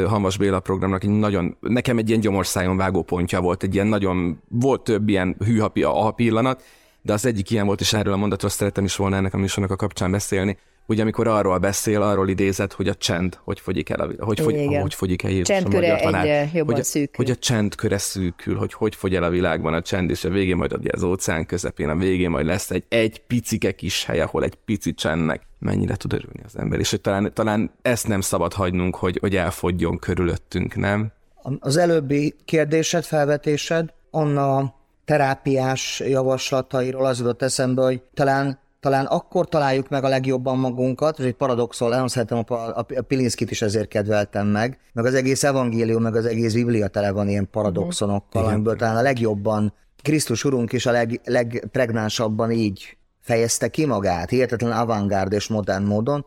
Hamas 0.07 0.37
Béla 0.37 0.59
programnak 0.59 1.03
egy 1.03 1.09
nagyon, 1.09 1.57
nekem 1.59 1.97
egy 1.97 2.09
ilyen 2.09 2.21
gyomorszájon 2.21 2.77
vágó 2.77 3.03
pontja 3.03 3.41
volt, 3.41 3.63
egy 3.63 3.73
ilyen 3.73 3.87
nagyon, 3.87 4.41
volt 4.47 4.83
több 4.83 5.09
ilyen 5.09 5.35
hűhapi 5.45 5.83
a 5.83 6.11
pillanat, 6.11 6.63
de 7.01 7.13
az 7.13 7.25
egyik 7.25 7.49
ilyen 7.49 7.65
volt, 7.65 7.81
és 7.81 7.93
erről 7.93 8.13
a 8.13 8.17
mondatról 8.17 8.51
szeretem 8.51 8.83
is 8.83 8.95
volna 8.95 9.15
ennek 9.15 9.33
a 9.33 9.37
műsornak 9.37 9.71
a 9.71 9.75
kapcsán 9.75 10.11
beszélni, 10.11 10.57
ugye 10.89 11.01
amikor 11.01 11.27
arról 11.27 11.57
beszél, 11.57 12.01
arról 12.01 12.29
idézett, 12.29 12.73
hogy 12.73 12.87
a 12.87 12.95
csend, 12.95 13.39
hogy 13.43 13.59
fogyik 13.59 13.89
el, 13.89 13.99
a, 13.99 14.25
hogy, 14.25 14.39
fogy, 14.39 14.55
Igen. 14.55 14.81
hogy 14.81 14.93
fogyik 14.93 15.23
el 15.23 15.41
Csendköre 15.41 15.87
magyar 15.87 15.99
tanár, 15.99 16.21
egyre 16.21 16.49
jobban 16.53 16.73
hogy, 16.73 16.81
a- 16.81 16.85
szűkül. 16.85 17.25
hogy 17.25 17.29
a 17.29 17.35
csend 17.35 17.75
köre 17.75 17.97
szűkül, 17.97 18.55
hogy 18.55 18.73
hogy 18.73 18.95
fogy 18.95 19.15
el 19.15 19.23
a 19.23 19.29
világban 19.29 19.73
a 19.73 19.81
csend, 19.81 20.09
és 20.09 20.23
a 20.23 20.29
végén 20.29 20.55
majd 20.55 20.73
ugye 20.73 20.89
az 20.93 21.03
óceán 21.03 21.45
közepén, 21.45 21.89
a 21.89 21.95
végén 21.95 22.29
majd 22.29 22.45
lesz 22.45 22.71
egy, 22.71 22.83
egy 22.87 23.21
picike 23.21 23.71
kis 23.71 24.05
hely, 24.05 24.21
ahol 24.21 24.43
egy 24.43 24.55
pici 24.55 24.93
csendnek 24.93 25.41
mennyire 25.59 25.95
tud 25.95 26.13
örülni 26.13 26.41
az 26.45 26.57
ember, 26.57 26.79
és 26.79 26.89
hogy 26.89 27.01
talán, 27.01 27.31
talán 27.33 27.71
ezt 27.81 28.07
nem 28.07 28.21
szabad 28.21 28.53
hagynunk, 28.53 28.95
hogy, 28.95 29.17
hogy 29.21 29.35
elfogjon 29.35 29.99
körülöttünk, 29.99 30.75
nem? 30.75 31.11
Az 31.59 31.77
előbbi 31.77 32.35
kérdésed, 32.45 33.03
felvetésed, 33.03 33.93
Anna 34.11 34.73
terápiás 35.05 36.03
javaslatairól 36.05 37.05
az 37.05 37.19
jutott 37.19 37.41
eszembe, 37.41 37.81
hogy 37.81 38.01
talán 38.13 38.59
talán 38.79 39.05
akkor 39.05 39.47
találjuk 39.49 39.89
meg 39.89 40.03
a 40.03 40.07
legjobban 40.07 40.57
magunkat, 40.57 41.19
ez 41.19 41.25
egy 41.25 41.33
paradoxol, 41.33 41.89
nagyon 41.89 42.07
szeretem 42.07 42.43
a, 42.47 42.53
a, 42.53 42.85
a 42.95 43.01
Pilinszkit 43.07 43.51
is 43.51 43.61
ezért 43.61 43.87
kedveltem 43.87 44.47
meg, 44.47 44.79
meg 44.93 45.05
az 45.05 45.13
egész 45.13 45.43
evangélium, 45.43 46.01
meg 46.01 46.15
az 46.15 46.25
egész 46.25 46.53
Biblia 46.53 46.87
tele 46.87 47.11
van 47.11 47.29
ilyen 47.29 47.49
paradoxonokkal, 47.51 48.41
Igen. 48.41 48.53
amiből 48.53 48.75
talán 48.75 48.95
a 48.95 49.01
legjobban 49.01 49.73
Krisztus 50.01 50.43
Urunk 50.43 50.71
is 50.71 50.85
a 50.85 50.91
leg, 50.91 51.21
legpregnánsabban 51.23 52.51
így 52.51 52.97
fejezte 53.21 53.67
ki 53.67 53.85
magát, 53.85 54.29
hihetetlen 54.29 54.71
avantgárd 54.71 55.33
és 55.33 55.47
modern 55.47 55.83
módon, 55.83 56.25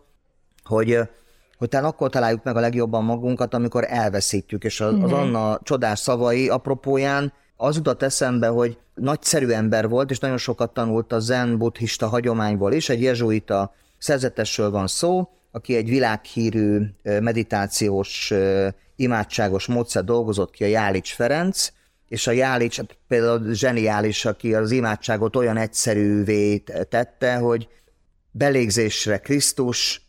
hogy, 0.65 0.99
hogy 1.59 1.69
talán 1.69 1.87
akkor 1.87 2.11
találjuk 2.11 2.43
meg 2.43 2.57
a 2.57 2.61
legjobban 2.61 3.05
magunkat, 3.05 3.55
amikor 3.55 3.85
elveszítjük, 3.89 4.65
és 4.65 4.81
az, 4.81 4.95
az 5.03 5.13
Anna 5.13 5.59
csodás 5.63 5.99
szavai 5.99 6.49
apropóján 6.49 7.33
az 7.63 7.77
jutott 7.77 8.03
eszembe, 8.03 8.47
hogy 8.47 8.79
nagyszerű 8.95 9.49
ember 9.49 9.89
volt, 9.89 10.11
és 10.11 10.19
nagyon 10.19 10.39
sokat 10.39 10.75
tanult 10.75 11.13
a 11.13 11.19
zen 11.19 11.59
buddhista 11.59 12.07
hagyományból 12.07 12.73
is, 12.73 12.89
egy 12.89 13.03
jezsuita 13.03 13.75
szerzetesről 13.99 14.71
van 14.71 14.87
szó, 14.87 15.29
aki 15.51 15.77
egy 15.77 15.89
világhírű 15.89 16.81
meditációs, 17.03 18.33
imádságos 18.97 19.67
módszer 19.67 20.05
dolgozott 20.05 20.51
ki 20.51 20.65
a 20.65 20.67
Jálics 20.67 21.15
Ferenc, 21.15 21.73
és 22.09 22.27
a 22.27 22.31
Jálics 22.31 22.77
hát 22.77 22.97
például 23.09 23.55
zseniális, 23.55 24.25
aki 24.25 24.55
az 24.55 24.71
imádságot 24.71 25.37
olyan 25.37 25.57
egyszerűvé 25.57 26.59
tette, 26.89 27.37
hogy 27.37 27.69
belégzésre 28.31 29.19
Krisztus, 29.19 30.07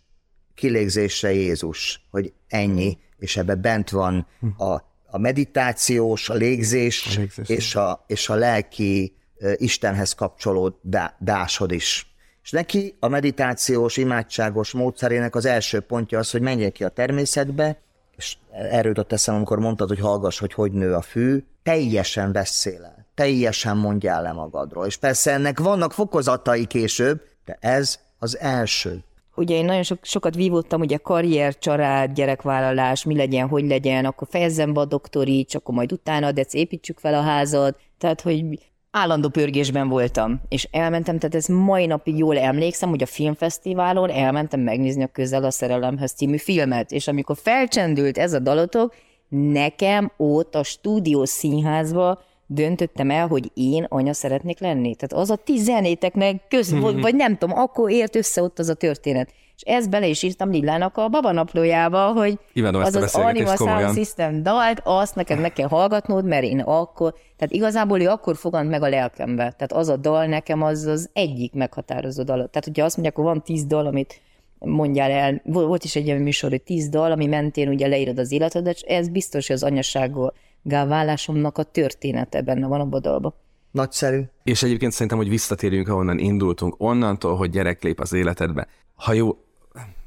kilégzésre 0.56 1.34
Jézus, 1.34 2.08
hogy 2.12 2.34
ennyi, 2.48 2.98
és 3.18 3.38
ebbe 3.38 3.56
bent 3.56 3.90
van 3.90 4.28
a, 4.58 4.93
a 5.14 5.18
meditációs, 5.18 6.30
a 6.30 6.34
légzés, 6.34 7.06
A 7.16 7.20
légzés, 7.20 7.50
és, 7.50 7.76
a, 7.76 8.04
és 8.08 8.30
a 8.30 8.36
lelki 8.36 9.16
Istenhez 9.56 10.14
kapcsolódásod 10.14 11.72
is. 11.72 12.16
És 12.44 12.52
neki 12.52 12.96
a 13.00 13.08
meditációs, 13.08 13.98
imádságos 13.98 14.72
módszerének 14.72 15.36
az 15.36 15.46
első 15.46 15.80
pontja 15.80 16.20
az, 16.20 16.32
hogy 16.32 16.42
menjél 16.42 16.72
ki 16.72 16.84
a 16.84 16.90
természetbe, 16.90 17.78
és 18.18 18.38
erről 18.52 18.88
jutott 18.88 19.12
eszem, 19.12 19.36
amikor 19.36 19.60
mondtad, 19.60 19.88
hogy 19.88 20.00
hallgass, 20.00 20.40
hogy 20.40 20.54
hogy 20.54 20.72
nő 20.72 20.94
a 20.94 21.02
fű, 21.02 21.44
teljesen 21.64 22.32
veszél 22.32 22.84
el, 22.84 23.06
teljesen 23.16 23.78
mondjál 23.78 24.22
le 24.22 24.32
magadról. 24.32 24.86
És 24.86 24.98
persze 24.98 25.32
ennek 25.32 25.60
vannak 25.60 25.94
fokozatai 25.94 26.66
később, 26.66 27.22
de 27.46 27.58
ez 27.60 28.00
az 28.20 28.38
első. 28.40 29.04
Ugye 29.36 29.56
én 29.56 29.66
nagyon 29.66 29.84
sok, 29.84 29.98
sokat 30.02 30.36
vívottam, 30.36 30.82
ugye 30.82 30.98
karrier, 30.98 31.58
család, 31.58 32.14
gyerekvállalás, 32.14 33.04
mi 33.04 33.16
legyen, 33.16 33.48
hogy 33.48 33.68
legyen, 33.68 34.06
akkor 34.06 34.28
fejezzem 34.32 34.74
be 34.74 34.80
a 34.80 34.86
doktorit, 34.86 35.56
akkor 35.56 35.76
majd 35.76 35.92
utána, 35.92 36.32
de 36.32 36.46
építsük 36.52 37.00
fel 37.00 37.14
a 37.14 37.22
házat, 37.22 37.80
tehát, 37.98 38.22
hogy 38.22 38.44
állandó 38.92 39.30
pörgésben 39.30 39.88
voltam, 39.88 40.42
és 40.50 40.68
elmentem, 40.72 41.18
tehát 41.18 41.36
ez 41.36 41.48
mai 41.48 41.86
napig 41.86 42.18
jól 42.18 42.38
emlékszem, 42.38 42.90
hogy 42.90 43.02
a 43.02 43.06
filmfesztiválon 43.06 44.10
elmentem 44.10 44.60
megnézni 44.60 45.04
a 45.04 45.08
Közel 45.08 45.44
a 45.44 45.52
szerelemhez 45.52 46.12
című 46.12 46.38
filmet, 46.38 46.92
és 46.92 47.08
amikor 47.08 47.38
felcsendült 47.40 48.18
ez 48.18 48.34
a 48.34 48.40
dalotok, 48.40 48.96
nekem 49.30 50.12
ott 50.18 50.56
a 50.56 50.64
stúdió 50.64 51.26
színházba 51.26 52.22
döntöttem 52.46 53.12
el, 53.12 53.28
hogy 53.28 53.52
én 53.54 53.86
anya 53.90 54.14
szeretnék 54.14 54.60
lenni. 54.60 54.96
Tehát 54.96 55.24
az 55.24 55.30
a 55.30 55.36
ti 55.36 55.58
zenéteknek 55.58 56.48
köz, 56.48 56.80
vagy, 56.80 57.02
vagy 57.02 57.16
nem 57.16 57.38
tudom, 57.38 57.58
akkor 57.58 57.92
ért 57.92 58.16
össze 58.16 58.42
ott 58.42 58.60
az 58.60 58.70
a 58.70 58.74
történet. 58.74 59.30
És 59.56 59.62
ezt 59.62 59.90
bele 59.90 60.08
is 60.08 60.24
írtam 60.24 60.50
Lillának 60.50 60.98
a 60.98 61.08
babanaplójába, 61.08 62.12
hogy 62.12 62.40
ezt 62.54 62.96
az 62.96 62.96
az 62.96 63.16
Anima 63.16 63.56
Sound. 63.56 63.96
System 63.96 64.44
dalt, 64.44 64.82
azt 64.84 65.16
neked 65.16 65.40
meg 65.40 65.54
kell 65.54 65.68
hallgatnod, 65.68 66.26
mert 66.26 66.44
én 66.44 66.60
akkor, 66.60 67.14
tehát 67.38 67.54
igazából 67.54 68.02
ő 68.02 68.08
akkor 68.08 68.36
fogant 68.36 68.70
meg 68.70 68.82
a 68.84 68.90
lelkembe. 68.90 69.44
Tehát 69.44 69.72
az 69.74 69.90
a 69.90 69.98
dal 69.98 70.26
nekem 70.26 70.62
az 70.62 70.86
az 70.86 71.10
egyik 71.14 71.54
meghatározó 71.54 72.24
dal. 72.24 72.38
Tehát 72.38 72.66
hogyha 72.66 72.86
azt 72.86 72.96
mondják, 72.96 73.16
hogy 73.16 73.26
van 73.26 73.44
tíz 73.44 73.66
dal, 73.66 73.86
amit 73.86 74.22
mondjál 74.60 75.12
el, 75.12 75.42
Vol- 75.46 75.68
volt 75.68 75.84
is 75.84 75.96
egy 75.96 76.06
ilyen 76.06 76.22
műsor, 76.22 76.50
hogy 76.50 76.62
tíz 76.62 76.90
dal, 76.90 77.12
ami 77.12 77.26
mentén 77.26 77.68
ugye 77.68 77.88
leírod 77.88 78.18
az 78.18 78.32
életedet, 78.32 78.76
és 78.76 78.82
ez 78.82 79.10
biztos, 79.10 79.48
hogy 79.48 79.56
az 79.56 79.64
anyasággal 79.64 80.34
válásomnak 80.64 81.58
a 81.58 81.64
története 81.64 82.42
benne 82.42 82.68
van 82.68 82.92
a 82.92 83.00
dalban. 83.00 83.34
Nagyszerű. 83.72 84.22
És 84.44 84.64
egyébként 84.64 84.92
szerintem, 84.92 85.18
hogy 85.18 85.30
visszatérjünk, 85.30 85.88
ahonnan 85.88 86.18
indultunk, 86.18 86.76
onnantól, 86.78 87.36
hogy 87.36 87.50
gyerek 87.50 87.84
lép 87.84 88.00
az 88.00 88.14
életedbe. 88.14 88.68
Ha 88.96 89.14
jó, 89.14 89.38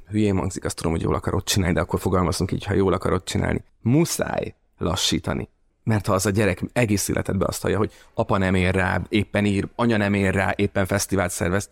hülyén 0.09 0.37
hangzik, 0.37 0.65
azt 0.65 0.77
tudom, 0.77 0.93
hogy 0.93 1.03
jól 1.03 1.15
akarod 1.15 1.43
csinálni, 1.43 1.75
de 1.75 1.81
akkor 1.81 2.01
fogalmazunk 2.01 2.53
így, 2.53 2.65
ha 2.65 2.75
jól 2.75 2.93
akarod 2.93 3.25
csinálni. 3.25 3.65
Muszáj 3.81 4.55
lassítani. 4.79 5.49
Mert 5.85 6.07
ha 6.07 6.13
az 6.13 6.27
a 6.27 6.31
gyerek 6.31 6.63
egész 6.73 7.09
életedben 7.09 7.49
azt 7.49 7.63
hallja, 7.63 7.79
hogy 7.79 7.93
apa 8.15 8.39
nem 8.39 8.55
ér 8.55 8.75
rá, 8.75 9.03
éppen 9.09 9.45
ír, 9.45 9.69
anya 9.75 9.97
nem 9.97 10.15
ér 10.15 10.35
rá, 10.35 10.53
éppen 10.57 10.87
fesztivált 10.87 11.31
szervez, 11.31 11.71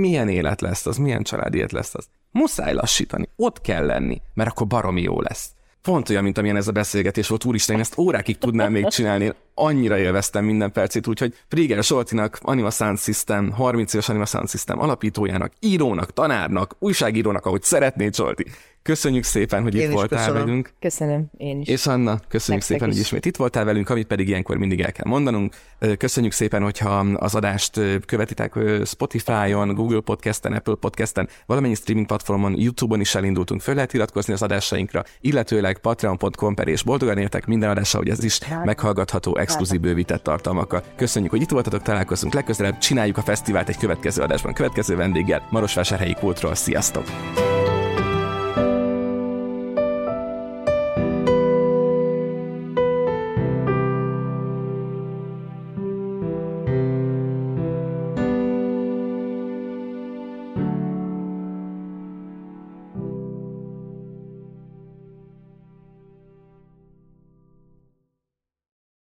milyen 0.00 0.28
élet 0.28 0.60
lesz 0.60 0.86
az, 0.86 0.96
milyen 0.96 1.22
családi 1.22 1.58
élet 1.58 1.72
lesz 1.72 1.94
az? 1.94 2.06
Muszáj 2.30 2.74
lassítani, 2.74 3.28
ott 3.36 3.60
kell 3.60 3.86
lenni, 3.86 4.20
mert 4.34 4.50
akkor 4.50 4.66
baromi 4.66 5.02
jó 5.02 5.20
lesz. 5.20 5.50
Pont 5.86 6.08
olyan, 6.08 6.22
mint 6.22 6.38
amilyen 6.38 6.56
ez 6.56 6.68
a 6.68 6.72
beszélgetés 6.72 7.28
volt, 7.28 7.44
úristen, 7.44 7.74
én 7.74 7.80
ezt 7.80 7.98
órákig 7.98 8.38
tudnám 8.38 8.72
még 8.72 8.86
csinálni, 8.86 9.32
annyira 9.58 9.98
élveztem 9.98 10.44
minden 10.44 10.72
percét, 10.72 11.06
úgyhogy 11.06 11.34
Friger 11.48 11.82
Soltinak, 11.82 12.38
Anima 12.42 12.70
Sound 12.70 12.98
System, 12.98 13.50
30 13.50 13.92
éves 13.94 14.08
Anima 14.08 14.26
Sound 14.26 14.48
System 14.50 14.80
alapítójának, 14.80 15.52
írónak, 15.60 16.12
tanárnak, 16.12 16.76
újságírónak, 16.78 17.46
ahogy 17.46 17.62
szeretnéd, 17.62 18.14
Zsolti. 18.14 18.44
Köszönjük 18.82 19.24
szépen, 19.24 19.62
hogy 19.62 19.74
Én 19.74 19.86
itt 19.88 19.94
voltál 19.94 20.18
köszönöm. 20.24 20.44
velünk. 20.46 20.72
Köszönöm, 20.80 21.26
én 21.36 21.60
is. 21.60 21.68
És 21.68 21.86
Anna, 21.86 22.20
köszönjük 22.28 22.48
Nektek 22.48 22.62
szépen, 22.62 22.88
hogy 22.88 22.96
is. 22.96 23.02
ismét 23.02 23.24
itt 23.26 23.36
voltál 23.36 23.64
velünk, 23.64 23.88
amit 23.90 24.06
pedig 24.06 24.28
ilyenkor 24.28 24.56
mindig 24.56 24.80
el 24.80 24.92
kell 24.92 25.08
mondanunk. 25.08 25.54
Köszönjük 25.98 26.32
szépen, 26.32 26.62
hogyha 26.62 26.98
az 26.98 27.34
adást 27.34 27.80
követitek 28.06 28.58
Spotify-on, 28.84 29.74
Google 29.74 30.00
Podcast-en, 30.00 30.52
Apple 30.52 30.74
Podcast-en, 30.74 31.28
valamennyi 31.46 31.74
streaming 31.74 32.06
platformon, 32.06 32.54
YouTube-on 32.58 33.00
is 33.00 33.14
elindultunk, 33.14 33.60
föl 33.60 33.74
lehet 33.74 33.92
iratkozni 33.92 34.32
az 34.32 34.42
adásainkra, 34.42 35.04
illetőleg 35.20 35.78
patreon.com 35.78 36.54
per 36.54 36.68
és 36.68 36.82
boldogan 36.82 37.18
éltek 37.18 37.46
minden 37.46 37.70
adása, 37.70 37.98
hogy 37.98 38.08
ez 38.08 38.24
is 38.24 38.38
meghallgatható, 38.64 39.36
exkluzív 39.46 39.80
bővített 39.80 40.22
tartalmakkal. 40.22 40.82
Köszönjük, 40.96 41.30
hogy 41.30 41.40
itt 41.40 41.50
voltatok, 41.50 41.82
találkozunk 41.82 42.34
legközelebb, 42.34 42.78
csináljuk 42.78 43.16
a 43.16 43.22
fesztivált 43.22 43.68
egy 43.68 43.78
következő 43.78 44.22
adásban, 44.22 44.52
következő 44.52 44.96
vendéggel, 44.96 45.46
Marosvásárhelyi 45.50 46.14
Kultról. 46.14 46.54
Sziasztok! 46.54 47.04